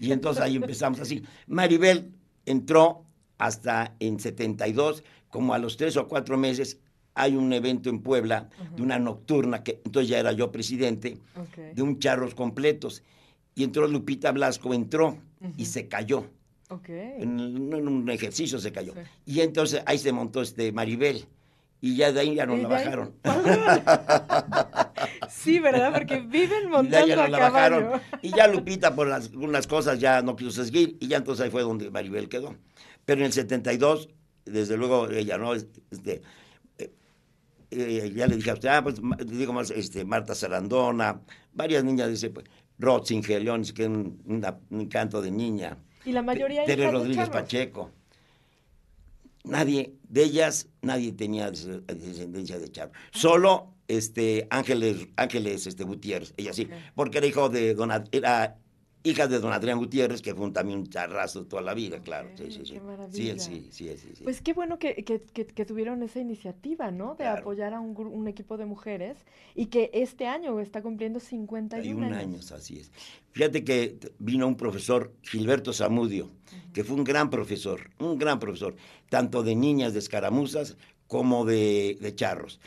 Y 0.00 0.12
entonces 0.12 0.42
ahí 0.42 0.56
empezamos 0.56 1.00
así. 1.00 1.22
Maribel 1.46 2.12
entró 2.46 3.04
hasta 3.38 3.94
en 4.00 4.20
72, 4.20 5.04
como 5.28 5.54
a 5.54 5.58
los 5.58 5.76
tres 5.76 5.96
o 5.96 6.08
cuatro 6.08 6.36
meses, 6.36 6.78
hay 7.14 7.36
un 7.36 7.52
evento 7.52 7.90
en 7.90 8.00
Puebla 8.00 8.48
de 8.74 8.82
una 8.82 8.98
nocturna, 8.98 9.62
que 9.62 9.80
entonces 9.84 10.08
ya 10.08 10.18
era 10.18 10.32
yo 10.32 10.50
presidente, 10.50 11.18
de 11.74 11.82
un 11.82 11.98
charros 11.98 12.34
completos. 12.34 13.02
Y 13.54 13.62
entró 13.62 13.86
Lupita 13.86 14.32
Blasco, 14.32 14.74
entró 14.74 15.18
y 15.56 15.66
se 15.66 15.86
cayó. 15.88 16.26
En, 16.88 17.38
en 17.38 17.88
un 17.88 18.10
ejercicio 18.10 18.58
se 18.58 18.72
cayó. 18.72 18.94
Sí. 18.94 19.00
Y 19.26 19.40
entonces 19.40 19.82
ahí 19.86 19.98
se 19.98 20.12
montó 20.12 20.42
este 20.42 20.72
Maribel. 20.72 21.26
Y 21.80 21.96
ya 21.96 22.12
de 22.12 22.20
ahí 22.20 22.34
ya 22.34 22.46
nos 22.46 22.58
Y 22.58 22.62
la 22.62 22.68
bajaron. 22.68 23.14
Sí, 25.30 25.58
¿verdad? 25.58 25.92
Porque 25.92 26.20
viven 26.20 26.70
montando 26.70 27.06
ya 27.08 27.14
a 27.14 27.16
nos 27.22 27.30
la 27.30 27.38
caballo. 27.38 27.76
bajaron. 27.90 28.00
Y 28.22 28.30
ya 28.30 28.46
Lupita 28.48 28.94
por 28.94 29.06
las- 29.08 29.30
algunas 29.30 29.66
cosas 29.66 29.98
ya 29.98 30.22
no 30.22 30.36
quiso 30.36 30.64
seguir. 30.64 30.96
Y 31.00 31.08
ya 31.08 31.16
entonces 31.18 31.44
ahí 31.44 31.50
fue 31.50 31.62
donde 31.62 31.90
Maribel 31.90 32.28
quedó. 32.28 32.54
Pero 33.04 33.20
en 33.20 33.26
el 33.26 33.32
72, 33.32 34.08
desde 34.44 34.76
luego 34.76 35.08
ella 35.10 35.36
no, 35.38 35.54
este, 35.54 36.22
eh, 36.78 36.90
eh, 37.70 38.12
ya 38.14 38.26
le 38.26 38.36
dije 38.36 38.50
a 38.50 38.54
usted, 38.54 38.68
ah, 38.68 38.82
pues 38.82 38.96
digo 39.26 39.52
más, 39.52 39.70
este, 39.70 40.04
Marta 40.04 40.34
Sarandona, 40.34 41.20
varias 41.52 41.84
niñas, 41.84 42.08
dice, 42.08 42.30
pues, 42.30 42.46
Rotzinger, 42.78 43.42
Leonis, 43.42 43.72
que 43.72 43.82
es 43.82 43.88
un, 43.88 44.20
una- 44.26 44.58
un 44.70 44.80
encanto 44.82 45.20
de 45.22 45.30
niña. 45.30 45.76
Y 46.04 46.12
la 46.12 46.22
mayoría 46.22 46.64
Tere 46.64 46.84
de 46.86 46.90
Rodríguez 46.90 47.26
charros. 47.26 47.42
Pacheco. 47.42 47.90
Nadie, 49.44 49.94
de 50.08 50.22
ellas, 50.24 50.68
nadie 50.80 51.12
tenía 51.12 51.50
des- 51.50 51.66
descendencia 51.86 52.58
de 52.58 52.70
charro. 52.70 52.92
Solo 53.12 53.73
este, 53.88 54.46
Ángeles, 54.50 55.08
Ángeles 55.16 55.66
este, 55.66 55.84
Gutiérrez, 55.84 56.32
ella 56.36 56.52
sí, 56.52 56.68
porque 56.94 57.18
era 57.18 57.26
hijo 57.26 57.48
de 57.48 57.74
don, 57.74 57.90
era 58.12 58.56
hija 59.06 59.26
de 59.28 59.38
don 59.38 59.52
Adrián 59.52 59.78
Gutiérrez, 59.78 60.22
que 60.22 60.34
fue 60.34 60.46
un- 60.46 60.52
también 60.54 60.78
un 60.78 60.86
charrazo 60.86 61.44
toda 61.44 61.60
la 61.60 61.74
vida, 61.74 62.00
claro. 62.00 62.30
Sí, 62.36 62.44
sí, 62.50 62.58
qué 62.60 62.64
sí. 63.10 63.28
Él 63.28 63.38
sí, 63.38 63.68
sí, 63.70 63.96
sí. 64.14 64.24
Pues 64.24 64.40
qué 64.40 64.54
bueno 64.54 64.78
que, 64.78 64.94
que- 65.04 65.20
que- 65.20 65.46
que 65.46 65.64
tuvieron 65.66 66.02
esa 66.02 66.20
iniciativa, 66.20 66.90
¿no? 66.90 67.10
De 67.10 67.24
Claro. 67.24 67.42
apoyar 67.42 67.74
a 67.74 67.80
un, 67.80 68.26
equipo 68.28 68.56
de 68.56 68.64
mujeres 68.64 69.18
y 69.54 69.66
que 69.66 69.90
este 69.92 70.26
año 70.26 70.58
está 70.58 70.80
cumpliendo 70.80 71.20
51 71.20 71.84
51 71.84 72.16
años. 72.16 72.50
años, 72.50 72.52
así 72.52 72.78
es. 72.78 72.90
Fíjate 73.32 73.62
que 73.62 73.98
vino 74.18 74.46
un 74.48 74.56
profesor, 74.56 75.12
Gilberto 75.22 75.74
Zamudio, 75.74 76.30
que 76.72 76.82
fue 76.82 76.96
un 76.96 77.04
gran 77.04 77.28
profesor, 77.28 77.90
un 77.98 78.16
gran 78.16 78.38
profesor, 78.38 78.74
tanto 79.10 79.42
de 79.42 79.54
niñas 79.54 79.92
de 79.92 79.98
escaramuzas 79.98 80.78
como 81.08 81.44
de, 81.44 81.98
de 82.00 82.14
charros. 82.14 82.58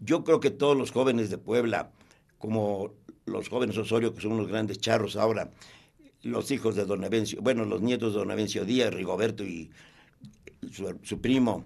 Yo 0.00 0.24
creo 0.24 0.40
que 0.40 0.50
todos 0.50 0.76
los 0.76 0.90
jóvenes 0.90 1.30
de 1.30 1.38
Puebla, 1.38 1.90
como 2.38 2.92
los 3.26 3.48
jóvenes 3.48 3.76
Osorio, 3.76 4.14
que 4.14 4.20
son 4.20 4.32
unos 4.32 4.48
grandes 4.48 4.78
charros 4.78 5.16
ahora, 5.16 5.50
los 6.22 6.50
hijos 6.50 6.74
de 6.76 6.84
don 6.84 7.04
Evencio, 7.04 7.40
bueno, 7.42 7.64
los 7.64 7.80
nietos 7.80 8.12
de 8.12 8.20
don 8.20 8.30
Evencio 8.30 8.64
Díaz, 8.64 8.92
Rigoberto 8.92 9.44
y 9.44 9.70
su, 11.02 11.20
primo, 11.20 11.64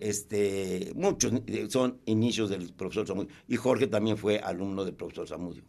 este, 0.00 0.92
muchos 0.94 1.32
eh, 1.46 1.66
son 1.70 2.00
inicios 2.06 2.50
del 2.50 2.72
profesor 2.72 3.06
Samudio. 3.06 3.30
Y 3.48 3.56
Jorge 3.56 3.86
también 3.86 4.16
fue 4.16 4.38
alumno 4.38 4.84
del 4.84 4.94
profesor 4.94 5.28
Samudio, 5.28 5.62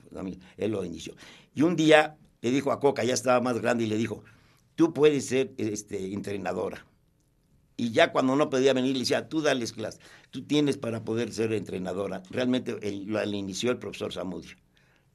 él 0.57 0.71
lo 0.71 0.83
inició. 0.83 1.13
Y 1.53 1.61
un 1.61 1.75
día 1.75 2.17
le 2.41 2.51
dijo 2.51 2.71
a 2.71 2.79
Coca, 2.79 3.03
ya 3.03 3.13
estaba 3.13 3.39
más 3.41 3.59
grande, 3.61 3.85
y 3.85 3.87
le 3.87 3.97
dijo, 3.97 4.23
tú 4.75 4.93
puedes 4.93 5.25
ser 5.25 5.53
este, 5.57 6.13
entrenadora. 6.13 6.85
Y 7.75 7.91
ya 7.91 8.11
cuando 8.11 8.35
no 8.35 8.49
podía 8.49 8.73
venir, 8.73 8.93
le 8.93 8.99
decía, 8.99 9.27
tú 9.27 9.41
dales 9.41 9.73
clases, 9.73 9.99
tú 10.31 10.43
tienes 10.43 10.77
para 10.77 11.03
poder 11.03 11.31
ser 11.31 11.53
entrenadora. 11.53 12.21
Realmente 12.29 12.77
lo 13.05 13.23
inició 13.23 13.71
el 13.71 13.79
profesor 13.79 14.13
Samudio 14.13 14.55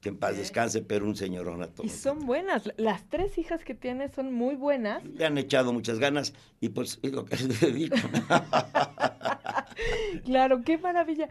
que 0.01 0.09
en 0.09 0.17
paz 0.17 0.37
descanse, 0.37 0.81
pero 0.81 1.05
un 1.05 1.15
señorón 1.15 1.61
a 1.61 1.67
todos. 1.67 1.85
Y 1.85 1.89
son 1.89 2.25
buenas, 2.25 2.71
las 2.77 3.07
tres 3.09 3.37
hijas 3.37 3.63
que 3.63 3.75
tiene 3.75 4.09
son 4.09 4.33
muy 4.33 4.55
buenas. 4.55 5.03
Le 5.03 5.25
han 5.25 5.37
echado 5.37 5.73
muchas 5.73 5.99
ganas 5.99 6.33
y 6.61 6.69
pues 6.69 6.99
es 7.01 7.11
lo 7.11 7.25
que 7.25 7.35
les 7.35 7.59
dedico. 7.59 7.95
claro, 10.25 10.61
qué 10.61 10.77
maravilla. 10.77 11.27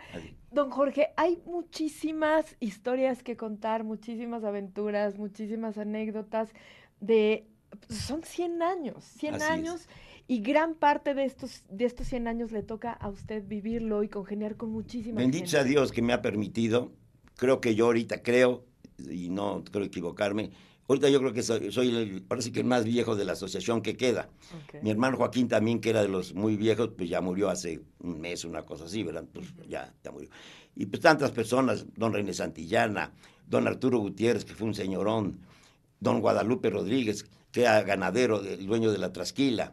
Don 0.51 0.71
Jorge, 0.71 1.09
hay 1.17 1.41
muchísimas 1.47 2.57
historias 2.61 3.23
que 3.23 3.37
contar, 3.37 3.85
muchísimas 3.85 4.45
aventuras, 4.45 5.19
muchísimas 5.19 5.79
anécdotas 5.79 6.51
de... 7.01 7.47
Son 7.91 8.23
100 8.23 8.63
años, 8.63 9.05
100 9.05 9.43
años. 9.43 9.89
Y 10.29 10.41
gran 10.41 10.75
parte 10.75 11.15
de 11.15 11.25
estos, 11.25 11.65
de 11.69 11.87
estos 11.87 12.07
100 12.07 12.29
años 12.29 12.53
le 12.53 12.63
toca 12.63 12.93
a 12.93 13.09
usted 13.09 13.43
vivirlo 13.45 14.05
y 14.05 14.09
congeniar 14.09 14.57
con 14.57 14.71
muchísimas 14.71 15.17
Bendito 15.17 15.49
sea 15.49 15.65
Dios 15.65 15.91
que 15.91 16.03
me 16.03 16.13
ha 16.13 16.23
permitido 16.23 16.93
creo 17.39 17.61
que 17.63 17.75
yo 17.75 17.87
ahorita 17.87 18.23
creo, 18.23 18.67
y 18.99 19.31
no 19.31 19.65
creo 19.73 19.85
equivocarme, 19.85 20.51
ahorita 20.89 21.09
yo 21.09 21.21
creo 21.21 21.33
que 21.33 21.43
soy, 21.43 21.71
el, 21.97 22.23
parece 22.23 22.53
que 22.53 22.61
el 22.61 22.67
más 22.67 22.85
viejo 22.85 23.17
de 23.17 23.25
la 23.25 23.33
asociación 23.33 23.81
que 23.81 23.97
queda. 23.97 24.29
Mi 24.83 24.91
hermano 24.91 25.17
Joaquín 25.17 25.49
también, 25.49 25.81
que 25.81 25.91
era 25.91 26.03
de 26.03 26.09
los 26.09 26.35
muy 26.35 26.57
viejos, 26.57 26.91
pues 26.97 27.09
ya 27.09 27.23
murió 27.23 27.49
hace 27.49 27.81
un 28.01 28.21
mes, 28.21 28.45
una 28.45 28.63
cosa 28.63 28.85
así, 28.85 29.03
¿verdad? 29.05 29.25
Pues 29.33 29.47
ya, 29.69 29.95
ya 30.03 30.11
murió. 30.11 30.29
Y 30.75 30.87
pues 30.87 31.01
tantas 31.01 31.31
personas, 31.31 31.87
don 31.97 32.13
René 32.13 32.35
Santillana, 32.35 33.13
don 33.47 33.67
Arturo 33.67 33.99
Gutiérrez, 33.99 34.45
que 34.45 34.55
fue 34.55 34.67
un 34.67 34.75
señorón, 34.75 35.39
don 36.01 36.21
Guadalupe 36.21 36.71
Rodríguez, 36.71 37.25
que 37.53 37.63
era 37.63 37.83
ganadero, 37.83 38.43
el 38.43 38.67
dueño 38.67 38.91
de 38.91 38.99
la 38.99 39.13
Trasquila. 39.13 39.73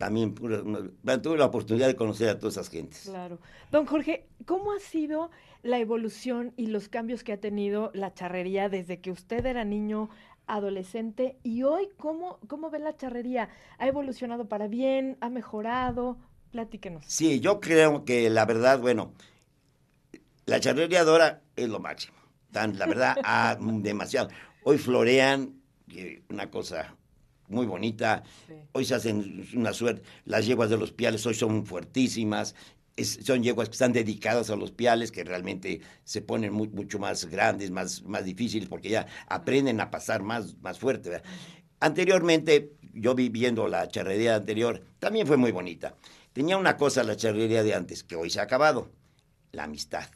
También 0.00 0.34
tuve 0.34 1.36
la 1.36 1.44
oportunidad 1.44 1.86
de 1.86 1.94
conocer 1.94 2.30
a 2.30 2.38
todas 2.38 2.54
esas 2.54 2.70
gentes. 2.70 3.02
Claro. 3.04 3.38
Don 3.70 3.84
Jorge, 3.84 4.26
¿cómo 4.46 4.72
ha 4.72 4.78
sido 4.80 5.30
la 5.62 5.78
evolución 5.78 6.54
y 6.56 6.68
los 6.68 6.88
cambios 6.88 7.22
que 7.22 7.34
ha 7.34 7.36
tenido 7.38 7.90
la 7.92 8.14
charrería 8.14 8.70
desde 8.70 9.02
que 9.02 9.10
usted 9.10 9.44
era 9.44 9.66
niño, 9.66 10.08
adolescente 10.46 11.36
y 11.42 11.64
hoy 11.64 11.90
cómo, 11.98 12.38
cómo 12.48 12.70
ve 12.70 12.78
la 12.78 12.96
charrería? 12.96 13.50
¿Ha 13.76 13.86
evolucionado 13.88 14.48
para 14.48 14.68
bien? 14.68 15.18
¿Ha 15.20 15.28
mejorado? 15.28 16.16
Platíquenos. 16.50 17.04
Sí, 17.06 17.40
yo 17.40 17.60
creo 17.60 18.06
que 18.06 18.30
la 18.30 18.46
verdad, 18.46 18.80
bueno, 18.80 19.12
la 20.46 20.60
charrería 20.60 21.04
de 21.04 21.10
ahora 21.10 21.42
es 21.56 21.68
lo 21.68 21.78
máximo. 21.78 22.16
la 22.54 22.86
verdad, 22.86 23.18
ha 23.22 23.58
demasiado. 23.60 24.30
Hoy 24.64 24.78
florean, 24.78 25.60
una 26.30 26.50
cosa 26.50 26.96
muy 27.50 27.66
bonita. 27.66 28.22
Hoy 28.72 28.84
se 28.84 28.94
hacen 28.94 29.46
una 29.54 29.72
suerte. 29.72 30.02
Las 30.24 30.46
yeguas 30.46 30.70
de 30.70 30.78
los 30.78 30.92
piales 30.92 31.24
hoy 31.26 31.34
son 31.34 31.66
fuertísimas 31.66 32.54
son 33.04 33.42
yeguas 33.42 33.68
que 33.68 33.72
están 33.72 33.92
dedicadas 33.92 34.50
a 34.50 34.56
los 34.56 34.70
piales, 34.72 35.10
que 35.12 35.24
realmente 35.24 35.80
se 36.04 36.22
ponen 36.22 36.52
mucho 36.52 36.98
más 36.98 37.24
grandes, 37.26 37.70
más, 37.70 38.02
más 38.02 38.24
difíciles, 38.24 38.68
porque 38.68 38.90
ya 38.90 39.06
aprenden 39.28 39.80
a 39.80 39.90
pasar 39.90 40.22
más, 40.22 40.56
más 40.60 40.78
fuerte. 40.78 41.22
Anteriormente, 41.80 42.72
yo 42.92 43.14
viviendo 43.14 43.68
la 43.68 43.88
charrería 43.88 44.36
anterior, 44.36 44.82
también 44.98 45.26
fue 45.26 45.36
muy 45.36 45.52
bonita. 45.52 45.94
Tenía 46.32 46.56
una 46.56 46.76
cosa 46.76 47.02
la 47.02 47.16
charrería 47.16 47.62
de 47.62 47.74
antes, 47.74 48.04
que 48.04 48.16
hoy 48.16 48.30
se 48.30 48.40
ha 48.40 48.44
acabado, 48.44 48.90
la 49.52 49.64
amistad. 49.64 50.08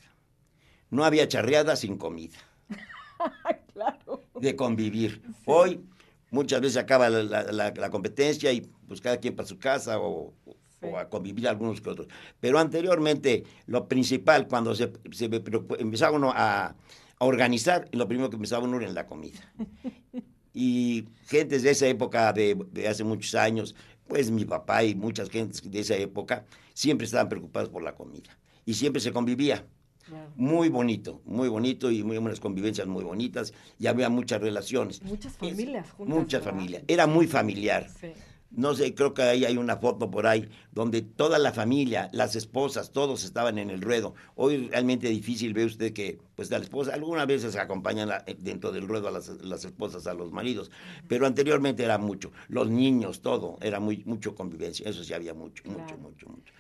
No 0.91 1.05
había 1.05 1.27
charreada 1.27 1.77
sin 1.77 1.97
comida. 1.97 2.39
claro. 3.73 4.23
De 4.35 4.55
convivir. 4.55 5.23
Hoy 5.47 5.81
muchas 6.35 6.61
veces 6.61 6.77
acaba 6.77 7.09
la, 7.09 7.73
la, 7.73 7.91
competencia 7.91 8.53
y 8.53 8.61
pues 8.89 9.01
cada 9.01 9.17
quien 9.19 9.35
para 9.35 9.49
su 9.49 9.59
casa 9.59 9.99
o, 9.99 10.35
o 10.85 10.99
a 10.99 11.09
convivir 11.09 11.49
algunos 11.49 11.81
que 11.81 11.91
otros. 11.91 12.09
Pero 12.41 12.59
anteriormente, 12.59 13.45
lo 13.67 13.89
principal, 13.89 14.47
cuando 14.47 14.75
se, 14.75 14.93
empezaba 15.79 16.17
uno 16.17 16.33
a, 16.35 16.75
organizar, 17.19 17.89
lo 17.93 18.07
primero 18.07 18.29
que 18.29 18.37
empezaba 18.37 18.65
uno 18.65 18.77
era 18.77 18.87
en 18.87 18.95
la 18.95 19.07
comida. 19.07 19.41
Y 20.57 21.07
gentes 21.27 21.65
de 21.65 21.71
esa 21.71 21.89
época, 21.89 22.33
de, 22.33 22.57
hace 22.89 23.03
muchos 23.03 23.35
años, 23.35 23.75
pues 24.07 24.31
mi 24.31 24.45
papá 24.45 24.85
y 24.85 24.95
muchas 24.95 25.29
gentes 25.29 25.69
de 25.69 25.81
esa 25.81 25.97
época, 25.97 26.45
siempre 26.75 27.07
estaban 27.07 27.29
preocupados 27.29 27.71
por 27.71 27.83
la 27.83 27.97
comida. 27.97 28.39
Y 28.65 28.75
siempre 28.75 29.01
se 29.01 29.11
convivía. 29.11 29.67
Muy 30.37 30.69
bonito, 30.69 31.21
muy 31.25 31.49
bonito 31.49 31.91
y 31.91 32.03
muy 32.03 32.17
unas 32.17 32.41
convivencias 32.41 32.87
muy 32.87 33.05
bonitas 33.05 33.53
y 33.79 33.87
había 33.87 34.09
muchas 34.09 34.41
relaciones. 34.41 35.03
Muchas 35.03 35.37
familias 35.37 35.91
juntas. 35.91 36.17
Muchas 36.17 36.43
familias. 36.43 36.83
Era 36.89 37.07
muy 37.07 37.27
familiar. 37.27 37.89
Sí. 38.01 38.13
No 38.57 38.73
sé, 38.75 38.95
creo 38.95 39.15
que 39.15 39.23
ahí 39.23 39.45
hay 39.45 39.57
una 39.57 39.79
foto 39.79 40.11
por 40.11 40.29
ahí 40.29 40.49
donde 40.71 41.03
toda 41.03 41.41
la 41.41 41.53
familia, 41.53 42.09
las 42.13 42.37
esposas, 42.37 42.93
todos 42.93 43.25
estaban 43.25 43.59
en 43.59 43.69
el 43.69 43.81
ruedo. 43.81 44.15
Hoy 44.37 44.69
realmente 44.69 45.09
difícil 45.09 45.53
ve 45.55 45.65
usted 45.65 45.93
que, 45.93 46.19
pues, 46.37 46.51
la 46.51 46.59
esposa, 46.59 46.95
algunas 46.95 47.27
veces 47.27 47.57
acompañan 47.57 48.11
dentro 48.39 48.71
del 48.71 48.87
ruedo 48.87 49.09
a 49.09 49.11
las, 49.11 49.65
esposas, 49.65 50.07
a 50.07 50.15
los 50.15 50.31
maridos, 50.31 50.71
pero 51.09 51.27
anteriormente 51.27 51.83
era 51.83 51.99
mucho. 51.99 52.31
Los 52.49 52.71
niños, 52.71 53.23
todo, 53.23 53.59
era 53.61 53.81
muy 53.81 54.05
mucho 54.05 54.37
convivencia. 54.37 54.89
Eso 54.89 55.03
sí 55.03 55.13
había 55.13 55.35
mucho, 55.35 55.65
mucho, 55.67 55.97
mucho, 55.99 56.29
mucho. 56.29 56.53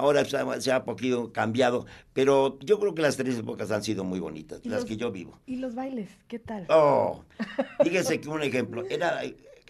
Ahora 0.00 0.24
se 0.24 0.72
ha, 0.72 0.84
poquito 0.84 1.30
cambiado, 1.30 1.84
pero 2.14 2.58
yo 2.60 2.80
creo 2.80 2.94
que 2.94 3.02
las 3.02 3.18
tres 3.18 3.38
épocas 3.38 3.70
han 3.70 3.82
sido 3.82 4.02
muy 4.02 4.18
bonitas, 4.18 4.64
las 4.64 4.86
que 4.86 4.96
yo 4.96 5.12
vivo. 5.12 5.38
¿Y 5.44 5.56
los 5.56 5.74
bailes? 5.74 6.08
¿Qué 6.26 6.38
tal? 6.38 6.64
Oh, 6.70 7.22
fíjese 7.84 8.18
que 8.18 8.28
un 8.30 8.42
ejemplo, 8.42 8.82
era 8.88 9.20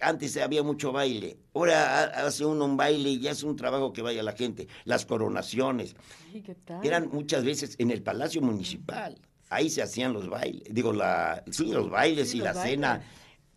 antes 0.01 0.37
había 0.37 0.63
mucho 0.63 0.93
baile, 0.93 1.37
ahora 1.53 2.03
hace 2.25 2.45
uno 2.45 2.63
un 2.63 2.77
baile 2.77 3.09
y 3.09 3.19
ya 3.19 3.31
es 3.31 3.43
un 3.43 3.57
trabajo 3.57 3.91
que 3.91 4.01
vaya 4.01 4.23
la 4.23 4.31
gente. 4.31 4.69
Las 4.85 5.05
coronaciones. 5.05 5.95
¿qué 6.31 6.55
tal? 6.55 6.85
Eran 6.85 7.09
muchas 7.11 7.43
veces 7.43 7.75
en 7.77 7.91
el 7.91 8.01
Palacio 8.01 8.41
Municipal. 8.41 9.19
Ahí 9.49 9.69
se 9.69 9.81
hacían 9.81 10.13
los 10.13 10.29
bailes, 10.29 10.63
digo, 10.73 10.93
la, 10.93 11.43
sí, 11.51 11.73
los 11.73 11.89
bailes 11.89 12.33
y 12.33 12.39
la 12.39 12.53
cena. 12.53 13.03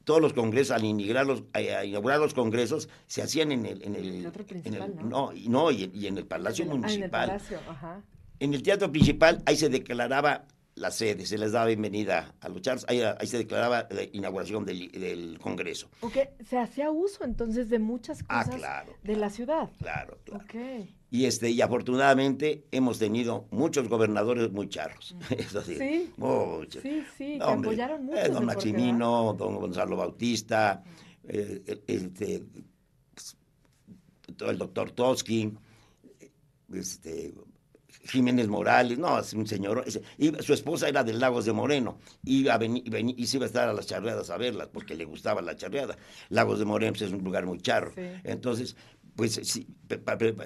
Todos 0.04 0.20
los 0.20 0.32
congresos, 0.32 0.76
al 0.76 0.84
inaugurar 0.84 1.26
los, 1.26 1.42
inaugurar 1.84 2.20
los 2.20 2.34
congresos, 2.34 2.88
se 3.06 3.22
hacían 3.22 3.52
en 3.52 3.66
el... 3.66 3.82
En 3.82 3.94
el, 3.94 4.30
principal, 4.32 4.94
¿no? 5.02 5.32
No, 5.32 5.70
y, 5.70 6.06
en 6.06 6.18
el 6.18 6.26
Palacio 6.26 6.66
Municipal. 6.66 6.96
en 6.96 7.04
el 7.04 7.10
Palacio, 7.10 7.58
ajá. 7.68 8.02
En 8.40 8.52
el 8.52 8.62
Teatro 8.62 8.90
Principal, 8.90 9.42
ahí 9.46 9.56
se 9.56 9.68
declaraba 9.68 10.44
la 10.76 10.90
sede, 10.90 11.24
se 11.26 11.38
les 11.38 11.52
daba 11.52 11.66
bienvenida 11.66 12.34
a 12.40 12.48
los 12.48 12.60
charros, 12.62 12.84
ahí, 12.88 13.00
se 13.26 13.38
declaraba 13.38 13.86
la 13.90 14.02
inauguración 14.12 14.64
del, 14.64 15.38
Congreso. 15.40 15.88
Porque 16.00 16.32
se 16.44 16.58
hacía 16.58 16.90
uso 16.90 17.24
entonces 17.24 17.68
de 17.70 17.78
muchas 17.78 18.24
ah, 18.28 18.44
cosas 18.44 18.86
de 19.02 19.16
la 19.16 19.30
ciudad. 19.30 19.70
Claro, 19.78 20.18
claro. 20.24 20.44
Y, 21.10 21.26
este, 21.26 21.50
y 21.50 21.60
afortunadamente 21.60 22.64
hemos 22.72 22.98
tenido 22.98 23.46
muchos 23.50 23.88
gobernadores 23.88 24.50
muy 24.50 24.68
charros. 24.68 25.14
Eso 25.38 25.62
sí. 25.62 25.76
Sí, 25.76 26.12
muchos. 26.16 26.82
sí, 26.82 27.04
sí 27.16 27.38
que 27.38 27.44
apoyaron 27.44 28.06
mucho. 28.06 28.18
Eh, 28.18 28.28
don 28.28 28.44
Maximino, 28.44 29.34
don 29.38 29.56
Gonzalo 29.56 29.96
Bautista, 29.96 30.82
eh, 31.28 31.82
este, 31.86 32.42
el 34.40 34.58
doctor 34.58 34.90
Toski, 34.90 35.52
este, 36.72 37.32
Jiménez 38.04 38.48
Morales, 38.48 38.98
no, 38.98 39.18
es 39.18 39.32
un 39.32 39.46
señor. 39.46 39.84
y 40.18 40.32
su 40.42 40.52
esposa 40.52 40.88
era 40.88 41.04
de 41.04 41.14
Lagos 41.14 41.44
de 41.44 41.52
Moreno, 41.52 41.98
iba 42.24 42.54
a 42.54 42.58
venir, 42.58 42.84
y 43.16 43.26
se 43.26 43.36
iba 43.38 43.46
a 43.46 43.48
estar 43.48 43.68
a 43.68 43.72
las 43.72 43.86
charreadas 43.86 44.30
a 44.30 44.36
verlas, 44.36 44.68
porque 44.72 44.94
le 44.94 45.04
gustaba 45.04 45.42
la 45.42 45.56
charreada. 45.56 45.96
Lagos 46.28 46.58
de 46.58 46.64
Moreno 46.64 46.92
pues, 46.92 47.02
es 47.02 47.12
un 47.12 47.24
lugar 47.24 47.46
muy 47.46 47.60
charro. 47.60 47.92
Entonces, 48.24 48.76
pues 49.16 49.34
sí, 49.44 49.66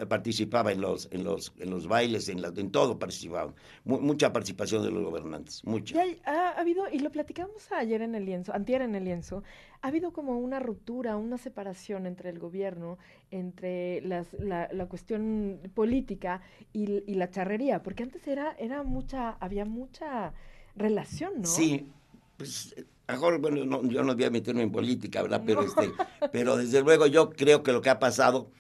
participaba 0.09 0.73
en 0.73 0.81
los, 0.81 1.09
en 1.11 1.25
los, 1.25 1.53
en 1.59 1.71
los 1.71 1.87
bailes, 1.87 2.29
en, 2.29 2.45
en 2.45 2.71
todo 2.71 2.99
participaban. 2.99 3.55
mucha 3.85 4.33
participación 4.33 4.83
de 4.83 4.91
los 4.91 5.05
gobernantes, 5.05 5.65
mucha. 5.65 5.99
ha, 6.25 6.51
habido, 6.51 6.85
y 6.93 6.99
lo 6.99 7.11
platicamos 7.11 7.73
ayer 7.73 8.03
en 8.03 8.15
el 8.15 8.27
lienzo, 8.27 8.53
antier 8.55 8.83
en 8.83 8.95
el 8.95 9.05
lienzo, 9.05 9.43
ha 9.81 9.89
habido 9.89 10.13
como 10.13 10.39
una 10.39 10.61
ruptura, 10.61 11.17
una 11.17 11.39
separación 11.39 12.07
entre 12.07 12.29
el 12.29 12.39
gobierno, 12.39 12.99
entre 13.31 14.03
las, 14.03 14.35
la, 14.35 14.69
la, 14.73 14.87
cuestión 14.87 15.61
política 15.75 16.43
y, 16.73 17.03
y, 17.11 17.15
la 17.15 17.31
charrería, 17.31 17.83
porque 17.83 18.03
antes 18.03 18.27
era, 18.29 18.55
era 18.59 18.83
mucha, 18.83 19.31
había 19.41 19.65
mucha 19.65 20.35
relación, 20.77 21.41
¿no? 21.41 21.49
Sí, 21.49 21.91
pues 22.37 22.75
mejor, 23.09 23.41
bueno, 23.41 23.83
yo 23.89 24.03
no 24.03 24.15
voy 24.15 24.25
a 24.25 24.31
meterme 24.31 24.63
en 24.63 24.71
política, 24.71 25.23
¿verdad? 25.23 25.43
Pero, 25.45 25.63
este, 25.63 25.93
pero 26.33 26.57
desde 26.57 26.83
luego 26.83 27.07
yo 27.07 27.31
creo 27.31 27.63
que 27.63 27.73
lo 27.73 27.81
que 27.81 27.91
ha 27.91 27.99
pasado 27.99 28.51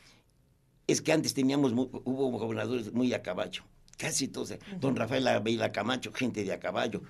es 0.87 1.03
que 1.03 1.13
antes 1.13 1.35
teníamos, 1.35 1.73
hubo 1.73 2.31
gobernadores 2.31 2.93
muy 2.93 3.13
a 3.13 3.23
caballo, 3.23 3.63
casi 3.99 4.29
todos. 4.29 4.55
Don 4.81 4.97
Rafael 4.97 5.27
Avila 5.29 5.71
Camacho, 5.71 6.13
gente 6.13 6.45
de 6.45 6.53
a 6.53 6.59
caballo. 6.59 7.03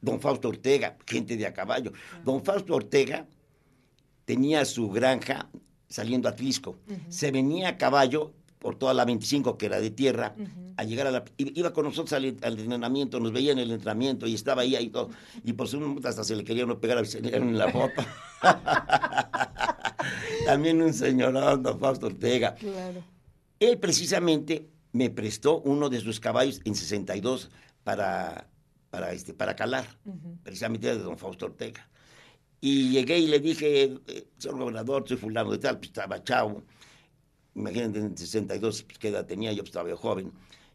Don 0.00 0.20
Fausto 0.20 0.48
Ortega, 0.48 0.96
gente 1.06 1.36
de 1.36 1.46
a 1.46 1.52
caballo. 1.52 1.92
Don 2.24 2.44
Fausto 2.44 2.74
Ortega 2.74 3.26
tenía 4.24 4.64
su 4.64 4.88
granja 4.90 5.50
saliendo 5.88 6.28
a 6.28 6.36
Tlisco. 6.36 6.78
Se 7.08 7.32
venía 7.32 7.70
a 7.70 7.78
caballo 7.78 8.32
por 8.64 8.76
toda 8.76 8.94
la 8.94 9.04
25 9.04 9.58
que 9.58 9.66
era 9.66 9.78
de 9.78 9.90
tierra, 9.90 10.34
a 10.78 10.84
llegar 10.84 11.06
a 11.06 11.10
la... 11.10 11.22
Iba 11.36 11.74
con 11.74 11.84
nosotros 11.84 12.14
al, 12.14 12.24
entrenamiento, 12.24 13.20
nos 13.20 13.30
veía 13.30 13.52
en 13.52 13.58
el 13.58 13.70
entrenamiento 13.70 14.26
y 14.26 14.32
estaba 14.32 14.62
ahí, 14.62 14.74
ahí 14.74 14.88
todo. 14.88 15.10
Y 15.44 15.52
por 15.52 15.68
su 15.68 16.00
hasta 16.02 16.24
se 16.24 16.34
le 16.34 16.44
quería 16.44 16.64
uno 16.64 16.80
pegar 16.80 16.96
a 16.96 17.02
en 17.02 17.58
la 17.58 17.70
foto. 17.70 18.02
También 20.46 20.80
un 20.80 20.94
señor, 20.94 21.34
don 21.62 21.78
Fausto 21.78 22.06
Ortega. 22.06 22.54
Claro. 22.54 23.04
Él 23.60 23.76
precisamente 23.76 24.70
me 24.92 25.10
prestó 25.10 25.60
uno 25.60 25.90
de 25.90 26.00
sus 26.00 26.18
caballos 26.18 26.62
en 26.64 26.74
62 26.74 27.50
para, 27.82 28.48
para, 28.88 29.12
este, 29.12 29.34
para 29.34 29.56
calar, 29.56 29.84
precisamente 30.42 30.86
de 30.86 31.02
don 31.02 31.18
Fausto 31.18 31.44
Ortega. 31.44 31.86
Y 32.62 32.92
llegué 32.92 33.18
y 33.18 33.26
le 33.26 33.40
dije, 33.40 33.98
eh, 34.06 34.28
señor 34.38 34.58
gobernador, 34.58 35.04
soy 35.06 35.18
fulano 35.18 35.50
de 35.50 35.58
tal, 35.58 35.76
pues 35.76 35.88
estaba 35.88 36.24
chavo 36.24 36.62
imagínate, 37.54 37.98
en 37.98 38.16
62, 38.16 38.82
pues, 38.82 38.98
¿qué 38.98 39.08
edad 39.08 39.26
tenía? 39.26 39.52
Yo 39.52 39.62
pues, 39.62 39.70
estaba 39.70 39.94
joven. 39.96 40.32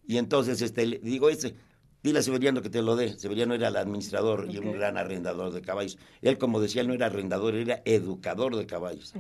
Y 0.08 0.18
entonces 0.18 0.62
este, 0.62 0.86
le 0.86 1.00
digo, 1.00 1.30
ese, 1.30 1.56
dile 2.02 2.20
a 2.20 2.24
Severiano 2.24 2.62
que 2.62 2.70
te 2.70 2.82
lo 2.82 2.96
dé. 2.96 3.18
Severiano 3.18 3.54
era 3.54 3.68
el 3.68 3.76
administrador 3.76 4.48
y 4.50 4.58
un 4.58 4.72
gran 4.72 4.98
arrendador 4.98 5.54
de 5.54 5.62
caballos. 5.62 5.98
Él, 6.22 6.38
como 6.38 6.60
decía, 6.60 6.84
no 6.84 6.94
era 6.94 7.08
arrendador, 7.08 7.56
era 7.56 7.82
educador 7.86 8.56
de 8.56 8.66
caballos. 8.66 9.14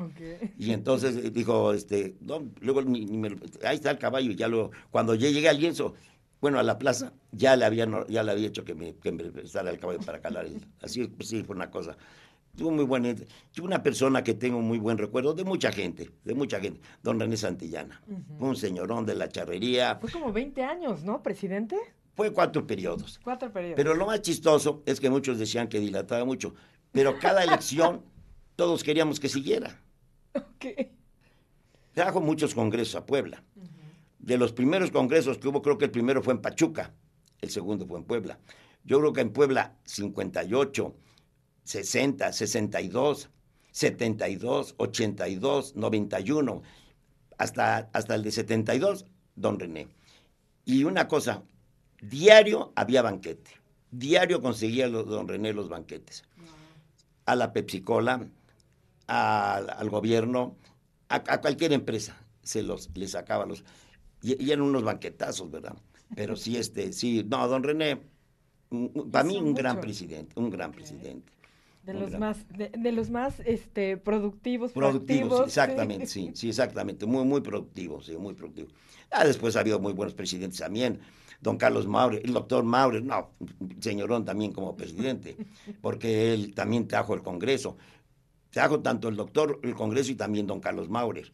Y 0.58 0.72
entonces 0.72 1.16
eh, 1.18 1.30
dijo, 1.30 1.74
este, 1.74 2.16
luego 2.62 2.82
ahí 3.64 3.76
está 3.76 3.92
el 3.92 4.00
caballo. 4.00 4.32
Y 4.32 4.36
ya 4.36 4.48
lo, 4.48 4.72
cuando 4.90 5.16
yo 5.16 5.30
llegué 5.30 5.50
al 5.50 5.60
lienzo, 5.60 5.94
bueno, 6.42 6.58
a 6.58 6.64
la 6.64 6.80
plaza, 6.80 7.14
ya 7.32 7.56
le 7.56 7.66
había, 7.66 7.88
ya 8.08 8.24
le 8.24 8.32
había 8.32 8.48
hecho 8.48 8.64
que 8.64 8.74
me, 8.74 8.96
que 8.96 9.12
me 9.12 9.26
prestara 9.26 9.70
el 9.72 9.78
caballo 9.78 10.00
para 10.00 10.22
calar. 10.22 10.48
Así, 10.82 11.06
pues 11.06 11.30
sí, 11.30 11.44
fue 11.44 11.56
una 11.56 11.70
cosa 11.70 11.98
tuvo 12.56 12.72
muy 12.72 12.86
buena, 12.86 13.16
una 13.62 13.82
persona 13.82 14.24
que 14.24 14.34
tengo 14.34 14.60
muy 14.62 14.80
buen 14.80 14.98
recuerdo 14.98 15.34
de 15.34 15.44
mucha 15.44 15.72
gente, 15.72 16.10
de 16.24 16.34
mucha 16.34 16.60
gente, 16.60 16.82
don 17.02 17.20
René 17.20 17.38
Santillana, 17.38 18.02
un 18.40 18.56
señorón 18.56 19.06
de 19.06 19.16
la 19.16 19.30
charrería. 19.30 19.98
Fue 20.00 20.12
como 20.12 20.32
20 20.32 20.64
años, 20.64 21.04
¿no, 21.04 21.24
presidente? 21.24 21.78
Fue 22.16 22.34
cuatro 22.34 22.68
periodos. 22.68 23.20
Cuatro 23.24 23.52
periodos. 23.52 23.78
Pero 23.78 23.94
lo 23.94 24.06
más 24.06 24.22
chistoso 24.22 24.84
es 24.86 25.00
que 25.00 25.10
muchos 25.10 25.40
decían 25.40 25.70
que 25.70 25.80
dilataba 25.80 26.26
mucho, 26.26 26.54
pero 26.92 27.18
cada 27.18 27.44
elección 27.44 28.04
todos 28.56 28.84
queríamos 28.84 29.20
que 29.20 29.30
siguiera. 29.30 29.80
Ok. 30.34 30.66
Trajo 31.94 32.20
muchos 32.20 32.54
congresos 32.54 32.96
a 32.96 33.06
Puebla. 33.06 33.44
De 34.20 34.38
los 34.38 34.52
primeros 34.52 34.92
congresos 34.92 35.38
que 35.38 35.48
hubo, 35.48 35.62
creo 35.62 35.78
que 35.78 35.86
el 35.86 35.92
primero 35.92 36.22
fue 36.22 36.34
en 36.34 36.42
Pachuca, 36.42 36.94
el 37.40 37.50
segundo 37.50 37.88
fue 37.88 38.00
en 38.00 38.04
Puebla. 38.04 38.38
Yo 38.84 39.00
creo 39.00 39.14
que 39.14 39.22
en 39.22 39.32
Puebla 39.32 39.78
58, 39.86 40.96
60, 41.70 42.34
62, 42.34 43.30
72, 43.72 44.74
82, 44.78 45.76
91, 45.76 46.64
hasta, 47.38 47.90
hasta 47.94 48.16
el 48.16 48.24
de 48.24 48.32
72, 48.32 49.06
don 49.36 49.60
René. 49.60 49.88
Y 50.66 50.84
una 50.84 51.08
cosa, 51.08 51.44
diario 52.02 52.74
había 52.76 53.04
banquete, 53.04 53.52
diario 53.92 54.42
conseguía 54.42 54.90
don 54.90 55.28
René 55.28 55.54
los 55.54 55.70
banquetes. 55.70 56.24
A 57.28 57.36
la 57.36 57.54
Pepsi-Cola, 57.54 58.28
al 59.06 59.90
gobierno, 59.92 60.58
a, 61.08 61.40
cualquier 61.40 61.74
empresa, 61.74 62.18
se 62.42 62.64
los, 62.64 62.90
le 62.96 63.08
sacaba 63.08 63.46
los... 63.46 63.64
Y, 64.24 64.44
y, 64.44 64.50
eran 64.50 64.64
unos 64.64 64.84
banquetazos, 64.84 65.52
¿verdad? 65.52 65.76
Pero 66.16 66.36
sí, 66.36 66.58
este, 66.58 66.94
sí, 66.94 67.24
no, 67.30 67.48
don 67.48 67.62
René, 67.62 68.02
para 69.12 69.24
mí 69.24 69.38
un 69.38 69.54
gran 69.54 69.80
presidente, 69.80 70.34
un 70.40 70.50
gran 70.50 70.72
presidente. 70.72 71.32
De 71.84 71.94
los, 71.94 72.20
más, 72.20 72.46
de, 72.50 72.92
los 72.92 73.10
más 73.10 73.40
este, 73.40 73.98
productivos, 73.98 74.74
productivos. 74.74 75.48
exactamente, 75.48 76.06
sí. 76.06 76.32
sí, 76.36 76.50
exactamente. 76.50 77.06
Muy, 77.06 77.26
muy 77.26 77.42
productivos, 77.42 78.06
sí, 78.06 78.18
muy 78.18 78.34
productivos. 78.34 78.74
Ah, 79.10 79.26
después 79.26 79.56
ha 79.56 79.62
habido 79.62 79.80
muy 79.80 79.94
buenos 79.94 80.14
presidentes 80.14 80.60
también. 80.60 81.00
Don 81.42 81.58
Carlos 81.58 81.88
Maurer, 81.88 82.22
el 82.24 82.34
doctor 82.34 82.64
Maurer, 82.64 83.04
no, 83.04 83.32
señorón 83.80 84.26
también 84.26 84.52
como 84.52 84.76
presidente, 84.76 85.38
porque 85.82 86.34
él 86.34 86.54
también 86.54 86.88
trajo 86.88 87.14
el 87.14 87.24
Congreso. 87.24 87.78
Trajo 88.52 88.82
tanto 88.82 89.08
el 89.08 89.16
doctor, 89.16 89.60
el 89.64 89.74
Congreso 89.74 90.12
y 90.12 90.16
también 90.16 90.48
don 90.48 90.60
Carlos 90.60 90.90
Maurer. 90.90 91.32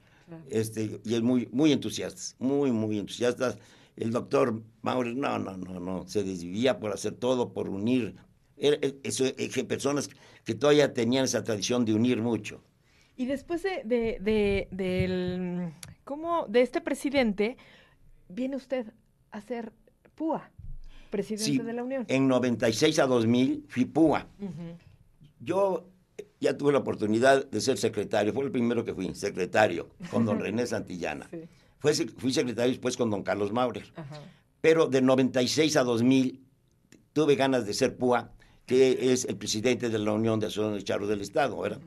Este, 0.49 0.99
y 1.03 1.13
es 1.13 1.21
muy, 1.21 1.47
muy 1.51 1.71
entusiasta, 1.71 2.21
muy, 2.39 2.71
muy 2.71 2.97
entusiasta. 2.99 3.57
El 3.95 4.11
doctor 4.11 4.61
Maurer, 4.81 5.15
no, 5.15 5.39
no, 5.39 5.57
no, 5.57 5.79
no, 5.79 6.07
se 6.07 6.23
desvivía 6.23 6.79
por 6.79 6.91
hacer 6.91 7.13
todo, 7.13 7.53
por 7.53 7.69
unir 7.69 8.15
eso, 8.57 9.25
personas 9.67 10.09
que 10.43 10.55
todavía 10.55 10.93
tenían 10.93 11.25
esa 11.25 11.43
tradición 11.43 11.85
de 11.85 11.93
unir 11.93 12.21
mucho. 12.21 12.61
Y 13.17 13.25
después 13.25 13.63
de, 13.63 13.83
de, 13.83 14.67
del, 14.71 15.73
¿cómo? 16.03 16.45
de 16.47 16.61
este 16.61 16.81
presidente, 16.81 17.57
viene 18.27 18.55
usted 18.55 18.87
a 19.31 19.41
ser 19.41 19.71
PUA, 20.15 20.49
presidente 21.09 21.63
de 21.63 21.73
la 21.73 21.83
Unión. 21.83 22.05
En 22.07 22.27
96 22.27 22.99
a 22.99 23.05
2000 23.05 23.65
fui 23.69 23.85
PUA. 23.85 24.27
Yo 25.39 25.89
ya 26.39 26.57
tuve 26.57 26.73
la 26.73 26.79
oportunidad 26.79 27.45
de 27.45 27.61
ser 27.61 27.77
secretario, 27.77 28.33
fue 28.33 28.45
el 28.45 28.51
primero 28.51 28.83
que 28.83 28.93
fui, 28.93 29.13
secretario, 29.15 29.89
con 30.11 30.25
don 30.25 30.39
René 30.41 30.67
Santillana. 30.67 31.29
Fue, 31.79 31.93
fui 31.93 32.33
secretario 32.33 32.71
después 32.71 32.97
con 32.97 33.09
don 33.09 33.23
Carlos 33.23 33.51
Maurer. 33.51 33.85
Pero 34.61 34.87
de 34.87 35.01
96 35.01 35.77
a 35.77 35.83
2000 35.83 36.41
tuve 37.13 37.35
ganas 37.35 37.65
de 37.65 37.73
ser 37.73 37.95
PUA 37.97 38.31
que 38.65 39.11
es 39.13 39.25
el 39.25 39.37
presidente 39.37 39.89
de 39.89 39.99
la 39.99 40.13
Unión 40.13 40.39
de 40.39 40.47
Asociaciones 40.47 40.83
de 40.83 40.85
Charros 40.85 41.09
del 41.09 41.21
Estado, 41.21 41.57
¿verdad? 41.59 41.81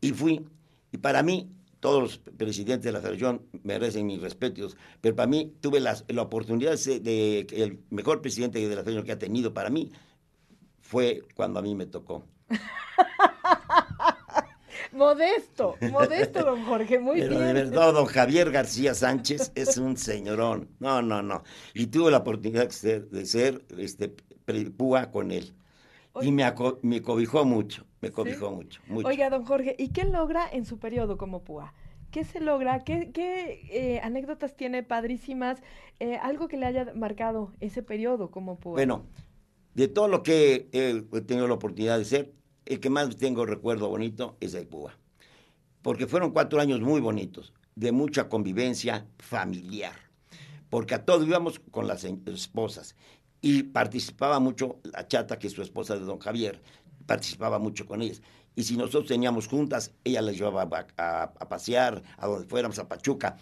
Y 0.00 0.12
fui, 0.12 0.44
y 0.92 0.98
para 0.98 1.22
mí, 1.22 1.50
todos 1.80 2.02
los 2.02 2.18
presidentes 2.18 2.84
de 2.84 2.92
la 2.92 3.00
federación 3.00 3.42
merecen 3.62 4.06
mis 4.06 4.20
respetos, 4.20 4.76
pero 5.00 5.14
para 5.14 5.28
mí 5.28 5.52
tuve 5.60 5.80
la, 5.80 5.96
la 6.08 6.22
oportunidad 6.22 6.76
de, 6.78 7.46
que 7.48 7.62
el 7.62 7.80
mejor 7.90 8.20
presidente 8.20 8.58
de 8.58 8.74
la 8.74 8.82
federación 8.82 9.04
que 9.04 9.12
ha 9.12 9.18
tenido 9.18 9.54
para 9.54 9.70
mí 9.70 9.92
fue 10.80 11.22
cuando 11.34 11.60
a 11.60 11.62
mí 11.62 11.74
me 11.74 11.86
tocó. 11.86 12.24
Modesto, 14.92 15.76
modesto, 15.92 16.44
don 16.44 16.64
Jorge, 16.64 16.98
muy 16.98 17.20
Pero 17.20 17.38
bien. 17.38 17.46
de 17.46 17.52
verdad, 17.52 17.92
don 17.92 18.06
Javier 18.06 18.50
García 18.50 18.94
Sánchez 18.94 19.52
es 19.54 19.76
un 19.76 19.96
señorón. 19.96 20.68
No, 20.80 21.02
no, 21.02 21.22
no. 21.22 21.42
Y 21.74 21.86
tuve 21.86 22.10
la 22.10 22.18
oportunidad 22.18 22.68
de 22.68 22.72
ser, 22.72 23.08
de 23.08 23.26
ser 23.26 23.64
este, 23.76 24.08
púa 24.76 25.10
con 25.10 25.30
él. 25.30 25.54
Y 26.22 26.32
me, 26.32 26.44
me, 26.82 27.02
cobijó 27.02 27.44
mucho, 27.44 27.86
me 28.00 28.10
cobijó 28.10 28.50
mucho, 28.50 28.80
Oiga, 29.04 29.30
don 29.30 29.44
Jorge, 29.44 29.74
¿y 29.78 29.88
qué 29.88 30.04
logra 30.04 30.48
en 30.50 30.64
su 30.64 30.78
periodo 30.78 31.16
como 31.16 31.44
PUA? 31.44 31.72
¿Qué 32.10 32.24
se 32.24 32.40
logra? 32.40 32.84
¿Qué, 32.84 33.10
eh, 33.70 34.00
anécdotas 34.02 34.56
tiene 34.56 34.82
padrísimas? 34.82 35.62
Eh, 36.00 36.16
algo 36.16 36.48
que 36.48 36.56
le 36.56 36.66
haya 36.66 36.92
marcado 36.94 37.52
ese 37.60 37.82
periodo 37.82 38.30
como 38.30 38.58
PUA. 38.58 38.74
Bueno, 38.74 39.04
de 39.74 39.88
todo 39.88 40.08
lo 40.08 40.22
que 40.22 40.68
he 40.72 41.20
tenido 41.22 41.46
la 41.46 41.54
oportunidad 41.54 41.98
de 41.98 42.04
ser, 42.04 42.32
el 42.66 42.80
que 42.80 42.90
más 42.90 43.16
tengo 43.16 43.46
recuerdo 43.46 43.88
bonito 43.88 44.36
es 44.40 44.54
el 44.54 44.66
PUA. 44.66 44.96
Porque 45.82 46.06
fueron 46.06 46.32
cuatro 46.32 46.60
años 46.60 46.80
muy 46.80 47.00
bonitos, 47.00 47.52
de 47.76 47.92
mucha 47.92 48.28
convivencia 48.28 49.06
familiar. 49.18 49.94
Porque 50.70 50.94
a 50.94 51.04
todos 51.04 51.26
íbamos 51.26 51.60
con 51.70 51.86
las 51.86 52.04
esposas 52.04 52.94
y 53.40 53.62
participaba 53.64 54.40
mucho 54.40 54.78
la 54.84 55.06
chata, 55.06 55.38
que 55.38 55.46
es 55.46 55.52
su 55.52 55.62
esposa 55.62 55.94
de 55.94 56.04
don 56.04 56.18
Javier, 56.18 56.60
participaba 57.06 57.58
mucho 57.58 57.86
con 57.86 58.02
ellas. 58.02 58.20
Y 58.54 58.64
si 58.64 58.76
nosotros 58.76 59.06
teníamos 59.06 59.46
juntas, 59.46 59.92
ella 60.02 60.20
las 60.20 60.36
llevaba 60.36 60.86
a, 60.96 61.48
pasear, 61.48 62.02
a 62.16 62.26
donde 62.26 62.48
fuéramos, 62.48 62.78
a 62.78 62.88
Pachuca. 62.88 63.36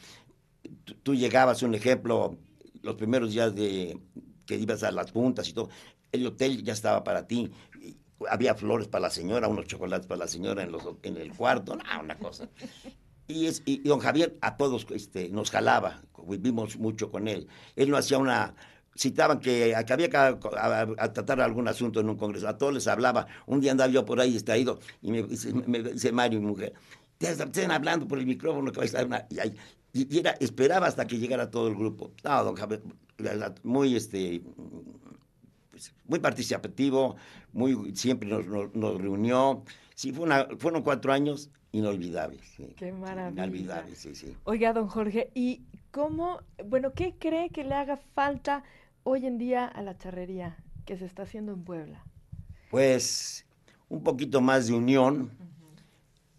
Tú, 1.03 1.15
llegabas, 1.15 1.63
un 1.63 1.75
ejemplo, 1.75 2.37
los 2.83 2.97
primeros 2.97 3.33
días 3.33 3.55
de 3.55 3.99
que 4.45 4.57
ibas 4.57 4.83
a 4.83 4.91
las 4.91 5.11
juntas 5.11 5.49
y 5.49 5.55
todo, 5.55 5.71
el 6.13 6.27
hotel 6.27 6.63
ya 6.63 6.75
estaba 6.75 7.03
para 7.03 7.27
ti. 7.27 7.51
Había 8.29 8.55
flores 8.55 8.89
para 8.89 9.03
la 9.03 9.11
señora, 9.11 9.49
unos 9.49 9.67
chocolates 9.67 10.07
para 10.07 10.21
la 10.21 10.29
señora 10.29 10.63
en, 10.63 11.17
el 11.17 11.33
cuarto, 11.33 11.79
una 12.03 12.19
cosa. 12.19 12.49
Y, 13.29 13.79
don 13.79 13.99
Javier 13.99 14.37
a 14.41 14.57
todos 14.57 14.87
este, 14.91 15.31
nos 15.31 15.51
jalaba, 15.51 16.03
vivimos 16.29 16.77
mucho 16.77 17.11
con 17.11 17.27
él. 17.27 17.49
Él 17.75 17.91
no 17.91 17.97
hacía 17.97 18.19
una, 18.19 18.55
citaban 18.97 19.41
que, 19.41 19.75
había 19.75 20.09
que 20.09 20.37
tratar 21.13 21.41
algún 21.41 21.69
asunto 21.69 22.01
en 22.01 22.09
un 22.09 22.17
congreso. 22.17 22.49
A 22.49 22.59
todos 22.59 22.75
les 22.75 22.87
hablaba. 22.89 23.27
Un 23.47 23.61
día 23.61 23.73
andaba 23.73 23.91
yo 23.91 24.05
por 24.05 24.21
ahí 24.21 24.33
distraído 24.33 24.81
y 25.03 25.13
me, 25.13 25.23
dice 25.23 26.13
Mario, 26.13 26.41
mi 26.41 26.47
mujer, 26.47 26.73
te 27.19 27.31
están 27.31 27.71
hablando 27.71 28.07
por 28.07 28.19
el 28.19 28.27
micrófono 28.27 28.73
que 28.73 28.81
vais 28.81 28.95
a 28.95 29.05
una... 29.05 29.27
Y, 29.93 30.19
era, 30.19 30.33
esperaba 30.33 30.87
hasta 30.87 31.07
que 31.07 31.19
llegara 31.19 31.51
todo 31.51 31.69
el 31.69 31.75
grupo. 31.75 32.13
No, 32.23 32.45
don 32.45 32.55
Javier, 32.55 32.83
muy, 33.63 33.97
este, 33.97 34.43
pues, 35.71 35.95
muy 36.07 36.19
participativo, 36.19 37.17
muy, 37.53 37.95
siempre 37.95 38.29
nos, 38.29 38.47
nos, 38.75 39.01
reunió. 39.01 39.63
Sí, 39.95 40.13
fue 40.13 40.25
una, 40.27 40.47
fueron 40.59 40.83
cuatro 40.83 41.13
años 41.13 41.51
inolvidables. 41.73 42.43
Qué 42.77 42.93
maravilla. 42.93 43.45
Inolvidables, 43.45 43.99
sí, 43.99 44.15
sí. 44.15 44.37
Oiga, 44.45 44.75
don 44.75 44.89
Jorge, 44.89 45.31
¿y 45.35 45.63
cómo, 45.91 46.41
bueno, 46.65 46.93
qué 46.93 47.15
cree 47.19 47.49
que 47.51 47.65
le 47.65 47.75
haga 47.75 47.97
falta 48.15 48.65
hoy 49.09 49.25
en 49.25 49.39
día 49.39 49.67
a 49.67 49.83
la 49.83 49.97
charrería 49.97 50.57
que 50.85 50.97
se 50.99 51.05
está 51.05 51.23
haciendo 51.23 51.53
en 51.53 51.63
Puebla? 51.63 52.05
Pues 52.71 53.47
un 53.89 54.03
poquito 54.03 54.41
más 54.41 54.67
de 54.67 54.75
unión 54.75 55.31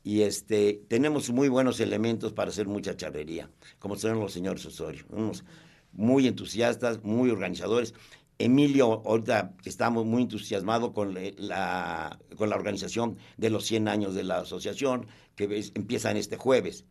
y 0.03 0.23
este, 0.23 0.81
tenemos 0.89 1.29
muy 1.29 1.47
buenos 1.47 1.79
elementos 1.79 2.33
para 2.33 2.49
hacer 2.49 2.67
mucha 2.67 2.97
charrería, 2.97 3.49
como 3.79 3.95
son 3.95 4.19
los 4.19 4.33
señores 4.33 4.65
Osorio, 4.65 5.05
unos 5.09 5.45
muy 5.93 6.27
entusiastas, 6.27 7.01
muy 7.03 7.29
organizadores. 7.29 7.93
Emilio, 8.37 9.01
ahorita 9.05 9.53
estamos 9.63 10.05
muy 10.05 10.23
entusiasmados 10.23 10.91
con 10.91 11.17
la, 11.37 12.19
con 12.35 12.49
la 12.49 12.55
organización 12.57 13.17
de 13.37 13.49
los 13.49 13.65
100 13.65 13.87
años 13.87 14.13
de 14.13 14.25
la 14.25 14.39
asociación, 14.39 15.07
que 15.37 15.45
empiezan 15.73 16.17
este 16.17 16.35
jueves. 16.35 16.83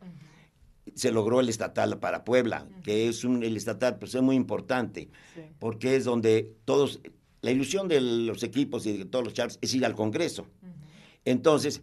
Se 0.97 1.13
logró 1.13 1.39
el 1.39 1.49
estatal 1.49 1.99
para 2.01 2.25
Puebla, 2.25 2.67
que 2.83 3.07
es 3.07 3.23
un, 3.23 3.45
el 3.45 3.57
estatal, 3.57 3.99
pues 3.99 4.15
es 4.17 4.23
muy 4.23 4.35
importante, 4.35 5.09
porque 5.61 5.95
es 5.95 6.05
donde 6.05 6.57
todos, 6.65 7.01
la 7.43 7.53
ilusión 7.53 7.87
de 7.87 8.01
los 8.01 8.43
equipos 8.43 8.85
y 8.87 8.97
de 8.97 9.05
todos 9.05 9.25
los 9.25 9.35
charts 9.35 9.59
es 9.61 9.73
ir 9.75 9.87
al 9.87 9.95
Congreso. 9.95 10.49
Entonces, 11.25 11.83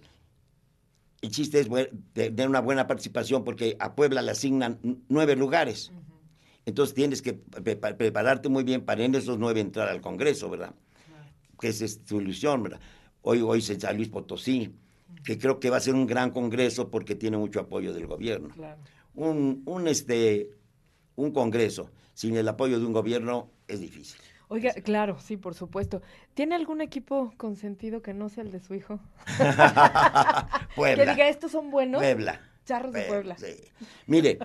el 1.22 1.32
chiste 1.32 1.62
es 1.62 1.70
tener 2.12 2.50
una 2.50 2.60
buena 2.60 2.86
participación 2.86 3.46
porque 3.46 3.78
a 3.80 3.96
Puebla 3.96 4.22
le 4.22 4.32
asignan 4.32 4.80
nueve 5.08 5.38
lugares. 5.38 5.92
Entonces 6.66 6.94
tienes 6.94 7.22
que 7.22 7.34
prepararte 7.34 8.50
muy 8.50 8.64
bien 8.64 8.82
para 8.82 9.04
en 9.04 9.16
esos 9.16 9.38
nueve 9.38 9.62
entrar 9.62 9.90
al 9.90 10.02
Congreso, 10.02 10.50
¿verdad? 10.50 10.74
Que 11.60 11.70
esa 11.70 11.86
es 11.86 12.04
tu 12.04 12.20
ilusión, 12.20 12.64
¿verdad? 12.64 12.82
Hoy, 13.22 13.42
hoy 13.42 13.60
es 13.60 13.70
en 13.70 13.80
San 13.80 13.96
Luis 13.96 14.10
Potosí, 14.10 14.74
que 15.24 15.38
creo 15.38 15.60
que 15.60 15.70
va 15.70 15.78
a 15.78 15.82
ser 15.82 15.94
un 15.94 16.06
gran 16.08 16.32
Congreso 16.32 16.90
porque 16.90 17.16
tiene 17.16 17.38
mucho 17.38 17.62
apoyo 17.62 17.94
del 17.94 18.08
gobierno. 18.08 18.54
Un, 19.16 19.64
un, 19.66 19.88
este, 19.88 20.50
un 21.16 21.32
Congreso 21.32 21.90
sin 22.14 22.36
el 22.36 22.48
apoyo 22.48 22.80
de 22.80 22.86
un 22.86 22.94
gobierno 22.94 23.52
es 23.68 23.80
difícil. 23.80 24.20
Oiga, 24.50 24.74
claro, 24.74 25.18
sí, 25.20 25.38
por 25.38 25.56
supuesto. 25.56 26.02
¿Tiene 26.34 26.56
algún 26.56 26.82
equipo 26.82 27.34
consentido 27.38 28.02
que 28.02 28.14
no 28.14 28.30
sea 28.30 28.44
el 28.44 28.52
de 28.52 28.60
su 28.60 28.76
hijo? 28.76 29.00
Puebla. 30.76 31.06
Que 31.06 31.12
diga, 31.12 31.28
estos 31.28 31.52
son 31.52 31.72
buenos. 31.72 32.02
Puebla. 32.02 32.40
Charros 32.66 32.94
de 32.94 33.02
Puebla. 33.04 33.36
Sí. 33.38 33.56
Mire, 34.06 34.40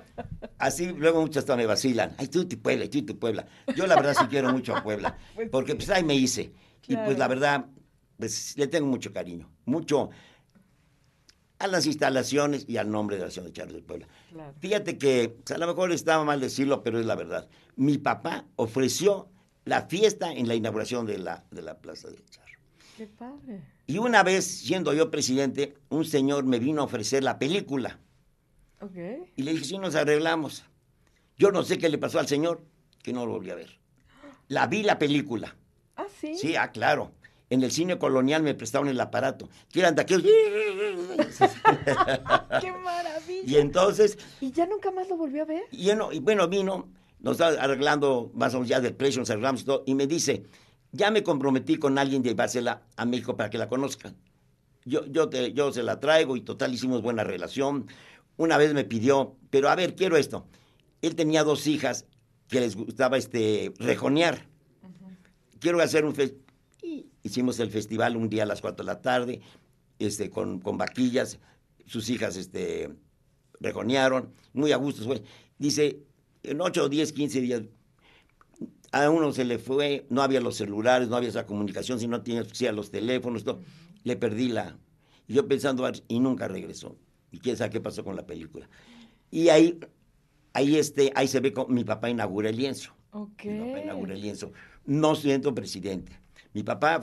así 0.58 0.86
luego 0.86 1.20
muchos 1.20 1.38
hasta 1.38 1.56
me 1.56 1.66
vacilan. 1.66 2.14
Ay, 2.18 2.28
tú 2.28 2.48
tu 2.48 2.58
Puebla, 2.58 2.88
tú 2.88 3.04
tu 3.04 3.18
Puebla. 3.18 3.46
Yo 3.76 3.86
la 3.86 3.96
verdad 3.96 4.14
sí 4.18 4.26
quiero 4.28 4.50
mucho 4.52 4.74
a 4.74 4.82
Puebla. 4.82 5.16
Pues 5.34 5.50
porque 5.50 5.74
pues 5.76 5.90
ahí 5.90 6.02
me 6.02 6.14
hice. 6.14 6.52
Y 6.86 6.96
pues 6.96 7.18
la 7.18 7.28
verdad, 7.28 7.66
pues 8.16 8.56
le 8.56 8.66
tengo 8.66 8.88
mucho 8.88 9.12
cariño. 9.12 9.50
Mucho 9.66 10.10
a 11.58 11.66
las 11.66 11.86
instalaciones 11.86 12.64
y 12.68 12.76
al 12.76 12.90
nombre 12.90 13.16
de 13.16 13.24
la 13.24 13.30
ciudad 13.30 13.46
de 13.46 13.52
Charros 13.52 13.74
de 13.74 13.82
Puebla. 13.82 14.08
Fíjate 14.60 14.96
que 14.96 15.36
a 15.52 15.58
lo 15.58 15.66
mejor 15.66 15.92
estaba 15.92 16.24
mal 16.24 16.40
decirlo, 16.40 16.82
pero 16.82 17.00
es 17.00 17.06
la 17.06 17.16
verdad. 17.16 17.48
Mi 17.76 17.98
papá 17.98 18.46
ofreció 18.56 19.28
la 19.64 19.82
fiesta 19.82 20.32
en 20.32 20.48
la 20.48 20.54
inauguración 20.54 21.06
de 21.06 21.18
la, 21.18 21.44
de 21.50 21.62
la 21.62 21.78
Plaza 21.78 22.08
del 22.08 22.24
Charro. 22.26 22.46
Qué 22.96 23.06
padre. 23.06 23.62
Y 23.86 23.98
una 23.98 24.22
vez, 24.22 24.44
siendo 24.44 24.92
yo 24.92 25.10
presidente, 25.10 25.74
un 25.88 26.04
señor 26.04 26.44
me 26.44 26.58
vino 26.58 26.82
a 26.82 26.84
ofrecer 26.84 27.24
la 27.24 27.38
película. 27.38 27.98
Okay. 28.80 29.32
Y 29.34 29.42
le 29.42 29.52
dije, 29.52 29.64
sí, 29.64 29.78
nos 29.78 29.94
arreglamos. 29.94 30.64
Yo 31.36 31.50
no 31.50 31.62
sé 31.62 31.78
qué 31.78 31.88
le 31.88 31.98
pasó 31.98 32.18
al 32.18 32.28
señor, 32.28 32.62
que 33.02 33.12
no 33.12 33.26
lo 33.26 33.32
volví 33.32 33.50
a 33.50 33.54
ver. 33.54 33.78
La 34.48 34.66
vi 34.66 34.82
la 34.82 34.98
película. 34.98 35.56
Ah, 35.96 36.06
sí. 36.20 36.34
Sí, 36.36 36.56
ah, 36.56 36.70
claro. 36.70 37.12
En 37.50 37.62
el 37.62 37.70
cine 37.70 37.98
colonial 37.98 38.42
me 38.42 38.54
prestaron 38.54 38.88
el 38.88 39.00
aparato. 39.00 39.48
Quieran 39.72 39.94
de 39.94 40.02
aquellos. 40.02 40.22
¡Qué 42.60 42.72
maravilla! 42.72 43.42
Y 43.44 43.56
entonces. 43.56 44.18
¿Y 44.40 44.52
ya 44.52 44.66
nunca 44.66 44.90
más 44.90 45.08
lo 45.08 45.16
volvió 45.16 45.42
a 45.42 45.46
ver? 45.46 45.62
Y, 45.70 45.90
y 45.90 46.18
bueno, 46.20 46.48
vino, 46.48 46.88
nos 47.20 47.40
está 47.40 47.48
arreglando 47.62 48.30
más 48.34 48.54
o 48.54 48.58
menos 48.58 48.68
ya 48.68 48.80
del 48.80 48.94
precio, 48.94 49.22
arreglamos 49.22 49.64
todo, 49.64 49.82
y 49.86 49.94
me 49.94 50.06
dice, 50.06 50.44
ya 50.92 51.10
me 51.10 51.22
comprometí 51.22 51.76
con 51.76 51.98
alguien 51.98 52.22
de 52.22 52.30
llevársela 52.30 52.82
a 52.96 53.06
México 53.06 53.36
para 53.36 53.50
que 53.50 53.58
la 53.58 53.68
conozcan. 53.68 54.16
Yo, 54.84 55.04
yo, 55.06 55.28
te, 55.28 55.52
yo 55.52 55.72
se 55.72 55.82
la 55.82 56.00
traigo 56.00 56.36
y 56.36 56.42
total 56.42 56.74
hicimos 56.74 57.02
buena 57.02 57.24
relación. 57.24 57.86
Una 58.36 58.56
vez 58.56 58.74
me 58.74 58.84
pidió, 58.84 59.36
pero 59.50 59.68
a 59.68 59.74
ver, 59.74 59.96
quiero 59.96 60.16
esto. 60.16 60.46
Él 61.02 61.14
tenía 61.14 61.44
dos 61.44 61.66
hijas 61.66 62.06
que 62.48 62.60
les 62.60 62.76
gustaba 62.76 63.16
este 63.16 63.72
rejonear. 63.78 64.46
Quiero 65.60 65.80
hacer 65.80 66.04
un 66.04 66.14
festival. 66.14 66.47
Hicimos 67.28 67.60
el 67.60 67.70
festival 67.70 68.16
un 68.16 68.30
día 68.30 68.44
a 68.44 68.46
las 68.46 68.62
4 68.62 68.82
de 68.82 68.86
la 68.86 69.02
tarde, 69.02 69.42
este, 69.98 70.30
con, 70.30 70.60
con 70.60 70.78
vaquillas. 70.78 71.38
Sus 71.84 72.08
hijas 72.08 72.36
este, 72.36 72.88
rejonearon, 73.60 74.32
muy 74.54 74.72
a 74.72 74.78
gusto. 74.78 75.04
Dice, 75.58 76.00
en 76.42 76.58
8, 76.62 76.88
10, 76.88 77.12
15 77.12 77.40
días, 77.42 77.62
a 78.92 79.10
uno 79.10 79.30
se 79.32 79.44
le 79.44 79.58
fue, 79.58 80.06
no 80.08 80.22
había 80.22 80.40
los 80.40 80.56
celulares, 80.56 81.08
no 81.08 81.16
había 81.16 81.28
esa 81.28 81.44
comunicación, 81.44 82.00
si 82.00 82.08
no 82.08 82.22
tenía 82.22 82.72
los 82.72 82.90
teléfonos, 82.90 83.44
todo. 83.44 83.60
le 84.04 84.16
perdí 84.16 84.48
la... 84.48 84.78
Y 85.26 85.34
yo 85.34 85.46
pensando, 85.46 85.86
y 86.08 86.20
nunca 86.20 86.48
regresó. 86.48 86.96
Y 87.30 87.40
quién 87.40 87.58
sabe 87.58 87.68
qué 87.68 87.80
pasó 87.82 88.04
con 88.04 88.16
la 88.16 88.26
película. 88.26 88.70
Y 89.30 89.50
ahí, 89.50 89.78
ahí, 90.54 90.76
este, 90.76 91.12
ahí 91.14 91.28
se 91.28 91.40
ve 91.40 91.52
cómo 91.52 91.68
mi 91.68 91.84
papá 91.84 92.08
inaugura 92.08 92.48
el 92.48 92.56
lienzo. 92.56 92.94
Mi 93.12 93.58
papá 93.58 93.80
inaugura 93.82 94.14
el 94.14 94.22
lienzo. 94.22 94.52
No 94.86 95.14
siento 95.14 95.54
presidente. 95.54 96.18
Mi 96.54 96.62
papá 96.62 97.02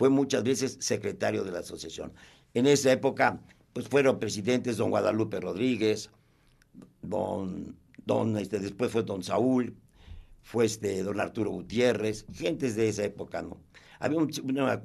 fue 0.00 0.08
muchas 0.08 0.42
veces 0.42 0.78
secretario 0.80 1.44
de 1.44 1.52
la 1.52 1.58
asociación. 1.58 2.10
En 2.54 2.66
esa 2.66 2.90
época, 2.90 3.38
pues 3.74 3.86
fueron 3.86 4.18
presidentes 4.18 4.78
don 4.78 4.88
Guadalupe 4.88 5.38
Rodríguez, 5.40 6.08
don 7.02 7.76
don, 8.06 8.38
este, 8.38 8.60
después 8.60 8.90
fue 8.90 9.02
don 9.02 9.22
Saúl, 9.22 9.76
fue 10.42 10.64
este, 10.64 11.02
don 11.02 11.20
Arturo 11.20 11.50
Gutiérrez, 11.50 12.24
gentes 12.32 12.76
de 12.76 12.88
esa 12.88 13.04
época, 13.04 13.42
¿no? 13.42 13.58
Había 13.98 14.20
un, 14.20 14.30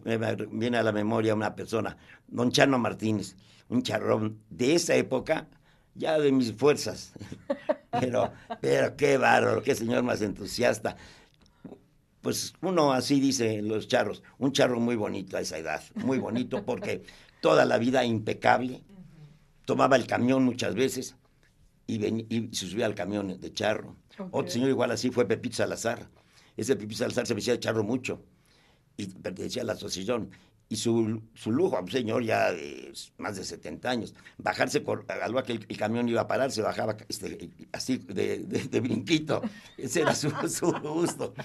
me 0.04 0.36
viene 0.52 0.78
a 0.80 0.84
la 0.84 0.92
memoria 0.92 1.34
una 1.34 1.56
persona, 1.56 1.96
don 2.28 2.52
Chano 2.52 2.78
Martínez, 2.78 3.38
un 3.70 3.84
charrón 3.84 4.42
de 4.50 4.76
esa 4.76 4.96
época, 4.96 5.48
ya 5.94 6.20
de 6.20 6.34
mis 6.34 6.52
fuerzas. 6.52 7.14
pero, 8.02 8.34
pero 8.60 8.98
qué 8.98 9.18
bárbaro, 9.18 9.64
qué 9.64 9.76
señor 9.76 10.04
más 10.04 10.22
entusiasta. 10.22 10.98
Pues 12.26 12.56
uno 12.62 12.92
así 12.92 13.20
dice 13.20 13.62
los 13.62 13.88
charros, 13.88 14.24
un 14.40 14.52
charro 14.52 14.80
muy 14.80 14.96
bonito 14.96 15.38
a 15.38 15.42
esa 15.42 15.60
edad, 15.60 15.84
muy 15.94 16.18
bonito 16.18 16.66
porque 16.66 17.04
toda 17.40 17.66
la 17.66 17.78
vida 17.78 18.04
impecable, 18.04 18.82
tomaba 19.64 19.96
el 19.96 20.08
camión 20.08 20.44
muchas 20.44 20.74
veces, 20.74 21.16
y, 21.86 22.00
se 22.52 22.66
subía 22.66 22.88
al 22.88 22.96
camión 22.96 23.40
de 23.40 23.54
charro. 23.54 23.98
Otro 24.32 24.50
señor 24.50 24.70
igual 24.70 24.90
así 24.90 25.12
fue 25.12 25.28
Pepito 25.28 25.58
Salazar. 25.58 26.10
Ese 26.58 26.76
Pepito 26.76 26.98
Salazar 26.98 27.28
se 27.28 27.36
vestía 27.36 27.54
de 27.54 27.60
charro 27.60 27.84
mucho 27.84 28.24
y 28.98 29.06
pertenecía 29.06 29.62
a 29.62 29.66
la 29.66 29.74
asociación. 29.74 30.32
Y 30.68 30.78
su, 30.78 31.22
su 31.36 31.52
lujo, 31.52 31.80
un 31.80 31.92
señor 31.92 32.24
ya 32.24 32.52
de 32.52 32.92
más 33.20 33.36
de 33.36 33.44
70 33.44 33.88
años, 33.88 34.16
bajarse, 34.40 34.84
algo 35.22 35.44
que 35.44 35.52
el, 35.52 35.78
camión 35.78 36.10
iba 36.10 36.22
a 36.22 36.28
parar, 36.28 36.52
se 36.52 36.64
bajaba 36.64 36.98
este, 37.08 37.52
así 37.72 37.98
de, 38.00 38.40
de, 38.40 38.80
brinquito. 38.80 39.44
Ese 39.78 40.02
era 40.02 40.16
su, 40.16 40.32
su, 40.50 40.72
gusto. 40.72 41.36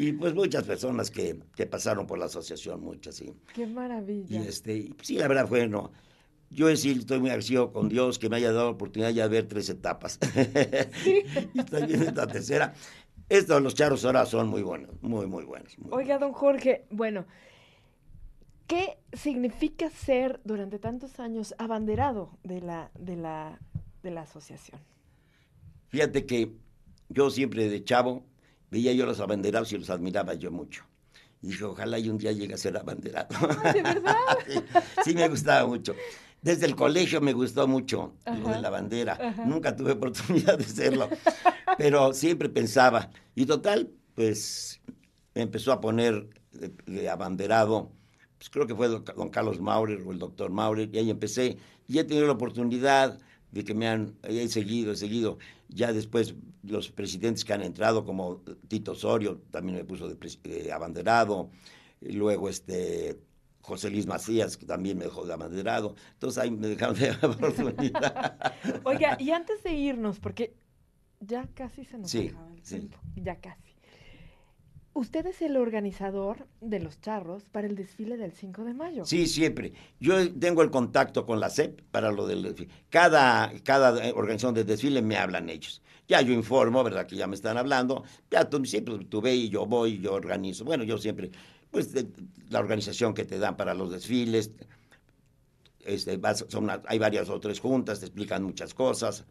Y 0.00 0.12
pues 0.12 0.32
muchas 0.32 0.62
personas 0.62 1.10
que, 1.10 1.40
que, 1.56 1.66
pasaron 1.66 2.06
por 2.06 2.20
la 2.20 2.26
asociación, 2.26 2.80
muchas, 2.80 3.16
sí. 3.16 3.34
Qué 3.52 3.66
maravilla. 3.66 4.38
Y 4.38 4.46
este, 4.46 4.94
sí, 5.02 5.18
la 5.18 5.26
verdad 5.26 5.48
fue, 5.48 5.66
no, 5.66 5.90
yo 6.50 6.68
decir, 6.68 6.98
estoy 6.98 7.18
muy 7.18 7.30
agradecido 7.30 7.72
con 7.72 7.88
Dios 7.88 8.16
que 8.20 8.28
me 8.28 8.36
haya 8.36 8.52
dado 8.52 8.66
la 8.66 8.70
oportunidad 8.70 9.12
de 9.12 9.26
ver 9.26 9.48
tres 9.48 9.68
etapas. 9.68 10.20
y 11.04 11.58
estoy 11.58 11.86
viendo 11.86 12.06
esta 12.06 12.28
tercera. 12.28 12.74
Estos, 13.28 13.60
los 13.60 13.74
charros 13.74 14.04
ahora 14.04 14.24
son 14.24 14.46
muy 14.46 14.62
buenos, 14.62 15.02
muy, 15.02 15.26
muy 15.26 15.42
buenos. 15.42 15.76
Oiga, 15.90 16.18
don 16.18 16.32
Jorge, 16.32 16.86
bueno, 16.90 17.26
¿qué 18.68 18.98
significa 19.14 19.90
ser 19.90 20.40
durante 20.44 20.78
tantos 20.78 21.18
años 21.18 21.56
abanderado 21.58 22.38
de 22.44 22.60
la, 22.60 22.92
de 22.96 23.16
la, 23.16 23.58
de 24.04 24.12
la 24.12 24.20
asociación? 24.20 24.80
Fíjate 25.88 26.24
que 26.24 26.52
yo 27.08 27.30
siempre 27.30 27.68
de 27.68 27.82
chavo 27.82 28.22
veía 28.70 28.92
yo 28.92 29.06
los 29.06 29.20
abanderados 29.20 29.72
y 29.72 29.78
los 29.78 29.90
admiraba 29.90 30.34
yo 30.34 30.50
mucho. 30.50 30.84
Y 31.42 31.48
dije, 31.48 31.64
ojalá 31.64 31.98
y 31.98 32.08
un 32.08 32.18
día 32.18 32.32
llegue 32.32 32.54
a 32.54 32.58
ser 32.58 32.76
abanderado. 32.76 33.28
¿De 33.72 33.82
verdad? 33.82 34.14
sí, 35.04 35.14
me 35.14 35.28
gustaba 35.28 35.66
mucho. 35.66 35.94
Desde 36.42 36.66
el 36.66 36.76
colegio 36.76 37.20
me 37.20 37.32
gustó 37.32 37.66
mucho 37.66 38.14
lo 38.26 38.48
de 38.48 38.60
la 38.60 38.70
bandera. 38.70 39.34
Nunca 39.44 39.74
tuve 39.74 39.92
oportunidad 39.92 40.58
de 40.58 40.64
hacerlo, 40.64 41.08
pero 41.76 42.12
siempre 42.14 42.48
pensaba. 42.48 43.10
Y 43.34 43.46
total, 43.46 43.90
pues 44.14 44.80
me 45.34 45.42
empezó 45.42 45.72
a 45.72 45.80
poner 45.80 46.28
de, 46.52 47.08
abanderado, 47.08 47.92
pues 48.36 48.50
creo 48.50 48.66
que 48.66 48.74
fue 48.74 48.88
don 48.88 49.30
Carlos 49.30 49.60
Maurer 49.60 50.00
o 50.06 50.12
el 50.12 50.18
doctor 50.18 50.50
Maurer, 50.50 50.88
y 50.92 50.98
ahí 50.98 51.10
empecé. 51.10 51.58
Y 51.88 51.98
he 51.98 52.04
tenido 52.04 52.26
la 52.26 52.32
oportunidad 52.34 53.18
de 53.52 53.64
que 53.64 53.74
me 53.74 53.88
han 53.88 54.14
he 54.22 54.48
seguido, 54.48 54.92
he 54.92 54.96
seguido. 54.96 55.38
Ya 55.68 55.92
después 55.92 56.34
los 56.62 56.90
presidentes 56.90 57.44
que 57.44 57.52
han 57.52 57.62
entrado, 57.62 58.04
como 58.04 58.42
Tito 58.68 58.92
Osorio, 58.92 59.40
también 59.50 59.78
me 59.78 59.84
puso 59.84 60.08
de, 60.08 60.16
de 60.42 60.72
abanderado. 60.72 61.50
Y 62.00 62.12
luego 62.12 62.48
este 62.48 63.18
José 63.68 63.90
Luis 63.90 64.06
Macías, 64.06 64.56
que 64.56 64.64
también 64.64 64.96
me 64.96 65.04
dejó 65.04 65.26
de 65.26 65.34
amaderado. 65.34 65.94
Entonces 66.14 66.42
ahí 66.42 66.50
me 66.50 66.68
dejaron 66.68 66.96
de 66.96 67.10
oportunidad. 67.22 68.54
Oiga, 68.84 69.16
y 69.20 69.30
antes 69.30 69.62
de 69.62 69.72
irnos, 69.72 70.18
porque 70.18 70.54
ya 71.20 71.46
casi 71.54 71.84
se 71.84 71.98
nos 71.98 72.14
acaba 72.14 72.50
el 72.54 72.62
tiempo, 72.62 72.98
ya 73.16 73.36
casi. 73.36 73.77
Usted 74.98 75.26
es 75.26 75.42
el 75.42 75.56
organizador 75.56 76.48
de 76.60 76.80
los 76.80 77.00
charros 77.00 77.44
para 77.52 77.68
el 77.68 77.76
desfile 77.76 78.16
del 78.16 78.32
5 78.32 78.64
de 78.64 78.74
mayo. 78.74 79.04
Sí, 79.04 79.28
siempre. 79.28 79.72
Yo 80.00 80.28
tengo 80.34 80.60
el 80.60 80.72
contacto 80.72 81.24
con 81.24 81.38
la 81.38 81.50
CEP 81.50 81.82
para 81.92 82.10
lo 82.10 82.26
del 82.26 82.42
desfile. 82.42 82.72
Cada, 82.90 83.52
cada 83.62 84.04
eh, 84.04 84.12
organización 84.16 84.54
de 84.54 84.64
desfile 84.64 85.00
me 85.00 85.16
hablan 85.16 85.50
ellos. 85.50 85.80
Ya 86.08 86.20
yo 86.20 86.32
informo, 86.32 86.82
¿verdad? 86.82 87.06
Que 87.06 87.14
ya 87.14 87.28
me 87.28 87.36
están 87.36 87.56
hablando. 87.56 88.02
Ya 88.28 88.50
tú 88.50 88.64
siempre 88.64 88.98
tú 89.04 89.20
ve 89.20 89.36
y 89.36 89.48
yo 89.48 89.66
voy, 89.66 90.00
yo 90.00 90.14
organizo. 90.14 90.64
Bueno, 90.64 90.82
yo 90.82 90.98
siempre, 90.98 91.30
pues 91.70 91.94
la 92.50 92.58
organización 92.58 93.14
que 93.14 93.24
te 93.24 93.38
dan 93.38 93.56
para 93.56 93.74
los 93.74 93.92
desfiles. 93.92 94.50
Este, 95.78 96.20
son, 96.48 96.68
hay 96.84 96.98
varias 96.98 97.28
o 97.28 97.38
tres 97.38 97.60
juntas, 97.60 98.00
te 98.00 98.06
explican 98.06 98.42
muchas 98.42 98.74
cosas 98.74 99.24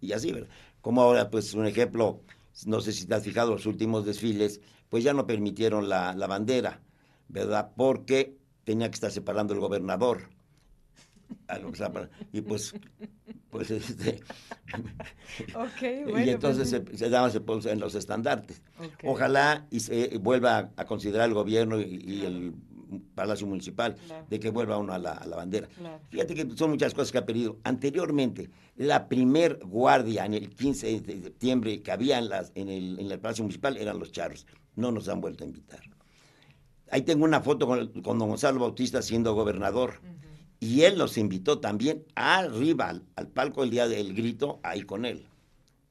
y 0.00 0.12
así, 0.12 0.32
¿verdad? 0.32 0.48
Como 0.80 1.02
ahora, 1.02 1.28
pues 1.28 1.52
un 1.52 1.66
ejemplo, 1.66 2.22
no 2.64 2.80
sé 2.80 2.92
si 2.92 3.04
te 3.04 3.14
has 3.14 3.22
fijado, 3.22 3.50
los 3.50 3.66
últimos 3.66 4.06
desfiles, 4.06 4.62
pues 4.90 5.02
ya 5.04 5.14
no 5.14 5.26
permitieron 5.26 5.88
la, 5.88 6.14
la 6.14 6.26
bandera, 6.26 6.80
¿verdad? 7.28 7.72
Porque 7.74 8.36
tenía 8.64 8.90
que 8.90 8.96
estar 8.96 9.10
separando 9.10 9.54
el 9.54 9.60
gobernador. 9.60 10.28
Y 12.32 12.40
pues, 12.40 12.74
pues 13.50 13.70
este. 13.70 14.20
Okay, 15.54 16.04
y 16.24 16.30
entonces 16.30 16.82
pues, 16.84 16.98
se, 16.98 17.08
daban 17.08 17.30
se 17.30 17.40
en 17.70 17.80
los 17.80 17.94
estandartes. 17.94 18.62
Ojalá 19.04 19.66
y 19.70 19.80
se 19.80 20.18
vuelva 20.18 20.70
a 20.76 20.84
considerar 20.84 21.28
el 21.28 21.34
gobierno 21.34 21.80
y, 21.80 22.22
el 22.24 22.54
Palacio 23.14 23.46
Municipal 23.46 23.96
de 24.28 24.40
que 24.40 24.50
vuelva 24.50 24.76
uno 24.76 24.92
a 24.92 24.98
la, 24.98 25.12
a 25.12 25.26
la 25.26 25.36
bandera. 25.36 25.68
Fíjate 26.10 26.34
que 26.34 26.56
son 26.56 26.70
muchas 26.70 26.94
cosas 26.94 27.12
que 27.12 27.18
ha 27.18 27.26
perdido. 27.26 27.58
Anteriormente, 27.62 28.50
la 28.76 29.08
primer 29.08 29.58
guardia 29.64 30.26
en 30.26 30.34
el 30.34 30.50
15 30.50 31.00
de 31.00 31.22
septiembre 31.22 31.82
que 31.82 31.92
había 31.92 32.18
en, 32.18 32.28
las, 32.28 32.50
en, 32.56 32.68
el, 32.68 32.98
en 32.98 33.10
el 33.10 33.20
Palacio 33.20 33.44
Municipal 33.44 33.76
eran 33.76 33.98
los 33.98 34.10
charros 34.10 34.46
no 34.80 34.90
nos 34.90 35.08
han 35.08 35.20
vuelto 35.20 35.44
a 35.44 35.46
invitar. 35.46 35.80
Ahí 36.90 37.02
tengo 37.02 37.24
una 37.24 37.40
foto 37.40 37.66
con, 37.66 37.86
con 38.02 38.18
don 38.18 38.28
Gonzalo 38.28 38.60
Bautista 38.60 39.02
siendo 39.02 39.34
gobernador. 39.34 40.00
Y 40.58 40.82
él 40.82 40.98
nos 40.98 41.16
invitó 41.16 41.58
también 41.58 42.04
arriba, 42.14 42.92
al, 43.16 43.28
palco 43.28 43.64
el 43.64 43.70
día 43.70 43.88
del 43.88 44.14
grito, 44.14 44.60
ahí 44.62 44.82
con 44.82 45.06
él. 45.06 45.26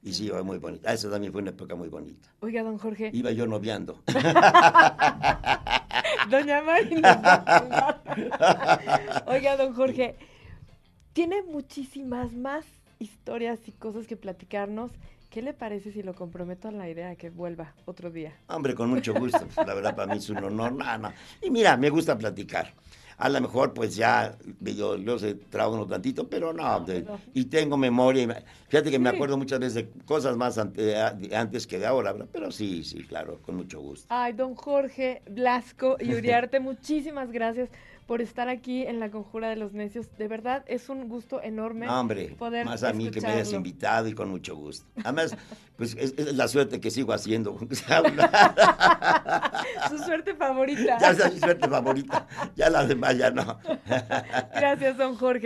Y 0.03 0.13
sí, 0.13 0.29
fue 0.29 0.43
muy 0.43 0.59
bonita. 0.59 0.93
Esa 0.93 1.09
también 1.09 1.33
fue 1.33 1.41
una 1.41 1.49
época 1.49 1.75
muy 1.75 1.89
bonita. 1.89 2.29
Oiga, 2.39 2.63
don 2.63 2.77
Jorge. 2.77 3.09
Iba 3.11 3.31
yo 3.31 3.47
noviando. 3.47 4.03
Doña 6.29 6.61
Marina. 6.61 7.99
Oiga, 9.25 9.57
don 9.57 9.73
Jorge, 9.73 10.15
tiene 11.13 11.41
muchísimas 11.41 12.33
más 12.33 12.65
historias 12.99 13.67
y 13.67 13.71
cosas 13.71 14.05
que 14.05 14.15
platicarnos 14.15 14.91
¿Qué 15.29 15.43
le 15.43 15.53
parece 15.53 15.91
si 15.91 16.01
lo 16.01 16.15
comprometo 16.15 16.69
a 16.69 16.71
la 16.71 16.89
idea 16.89 17.09
de 17.09 17.15
que 17.15 17.29
vuelva 17.29 17.75
otro 17.85 18.09
día? 18.09 18.33
Hombre, 18.47 18.73
con 18.73 18.89
mucho 18.89 19.13
gusto. 19.13 19.45
la 19.57 19.75
verdad, 19.75 19.95
para 19.95 20.11
mí 20.11 20.17
es 20.17 20.29
un 20.31 20.37
honor. 20.37 20.75
Y 21.39 21.51
mira, 21.51 21.77
me 21.77 21.91
gusta 21.91 22.17
platicar. 22.17 22.73
A 23.19 23.29
lo 23.29 23.39
mejor, 23.41 23.73
pues 23.73 23.95
ya, 23.95 24.35
yo, 24.61 24.95
yo 24.95 25.19
sé, 25.19 25.35
trabajo 25.35 25.83
un 25.83 25.89
tantito, 25.89 26.27
pero 26.27 26.51
no. 26.51 26.83
y 27.33 27.45
tengo 27.45 27.77
memoria. 27.77 28.43
Fíjate 28.69 28.89
que 28.89 28.97
me 28.97 29.09
acuerdo 29.09 29.37
muchas 29.37 29.59
veces 29.59 29.75
de 29.75 29.89
cosas 30.05 30.35
más 30.35 30.57
antes 30.57 31.67
que 31.67 31.77
de 31.77 31.85
ahora. 31.85 32.15
Pero 32.31 32.49
sí, 32.49 32.83
sí, 32.83 33.03
claro, 33.03 33.39
con 33.43 33.57
mucho 33.57 33.81
gusto. 33.81 34.07
Ay, 34.09 34.33
don 34.33 34.55
Jorge 34.55 35.21
Blasco 35.29 35.97
y 35.99 36.15
Uriarte, 36.15 36.59
muchísimas 36.59 37.31
gracias 37.31 37.69
por 38.09 38.21
estar 38.23 38.49
aquí 38.49 38.87
en 38.87 38.99
la 38.99 39.11
Conjura 39.11 39.49
de 39.49 39.55
los 39.55 39.73
Necios. 39.73 40.07
De 40.17 40.27
verdad, 40.27 40.65
es 40.65 40.89
un 40.89 41.07
gusto 41.07 41.43
enorme 41.43 41.87
hombre, 41.87 42.35
poder 42.39 42.65
más 42.65 42.81
a 42.81 42.91
mí 42.91 43.11
que 43.11 43.21
me 43.21 43.27
hayas 43.27 43.53
invitado 43.53 44.07
y 44.07 44.15
con 44.15 44.31
mucho 44.31 44.55
gusto. 44.55 44.83
Además, 45.03 45.37
pues 45.77 45.95
es, 45.95 46.33
la 46.33 46.47
suerte 46.47 46.81
que 46.81 46.89
sigo 46.89 47.13
haciendo. 47.13 47.55
Su 49.89 49.99
suerte 49.99 50.33
favorita. 50.33 50.97
Ya 50.99 51.11
es 51.11 51.33
mi 51.35 51.39
suerte 51.39 51.69
favorita. 51.69 52.25
Ya 52.55 52.71
la 52.71 52.87
demás 52.87 53.15
ya 53.15 53.29
no. 53.29 53.59
Gracias, 54.55 54.97
don 54.97 55.15
Jorge. 55.15 55.37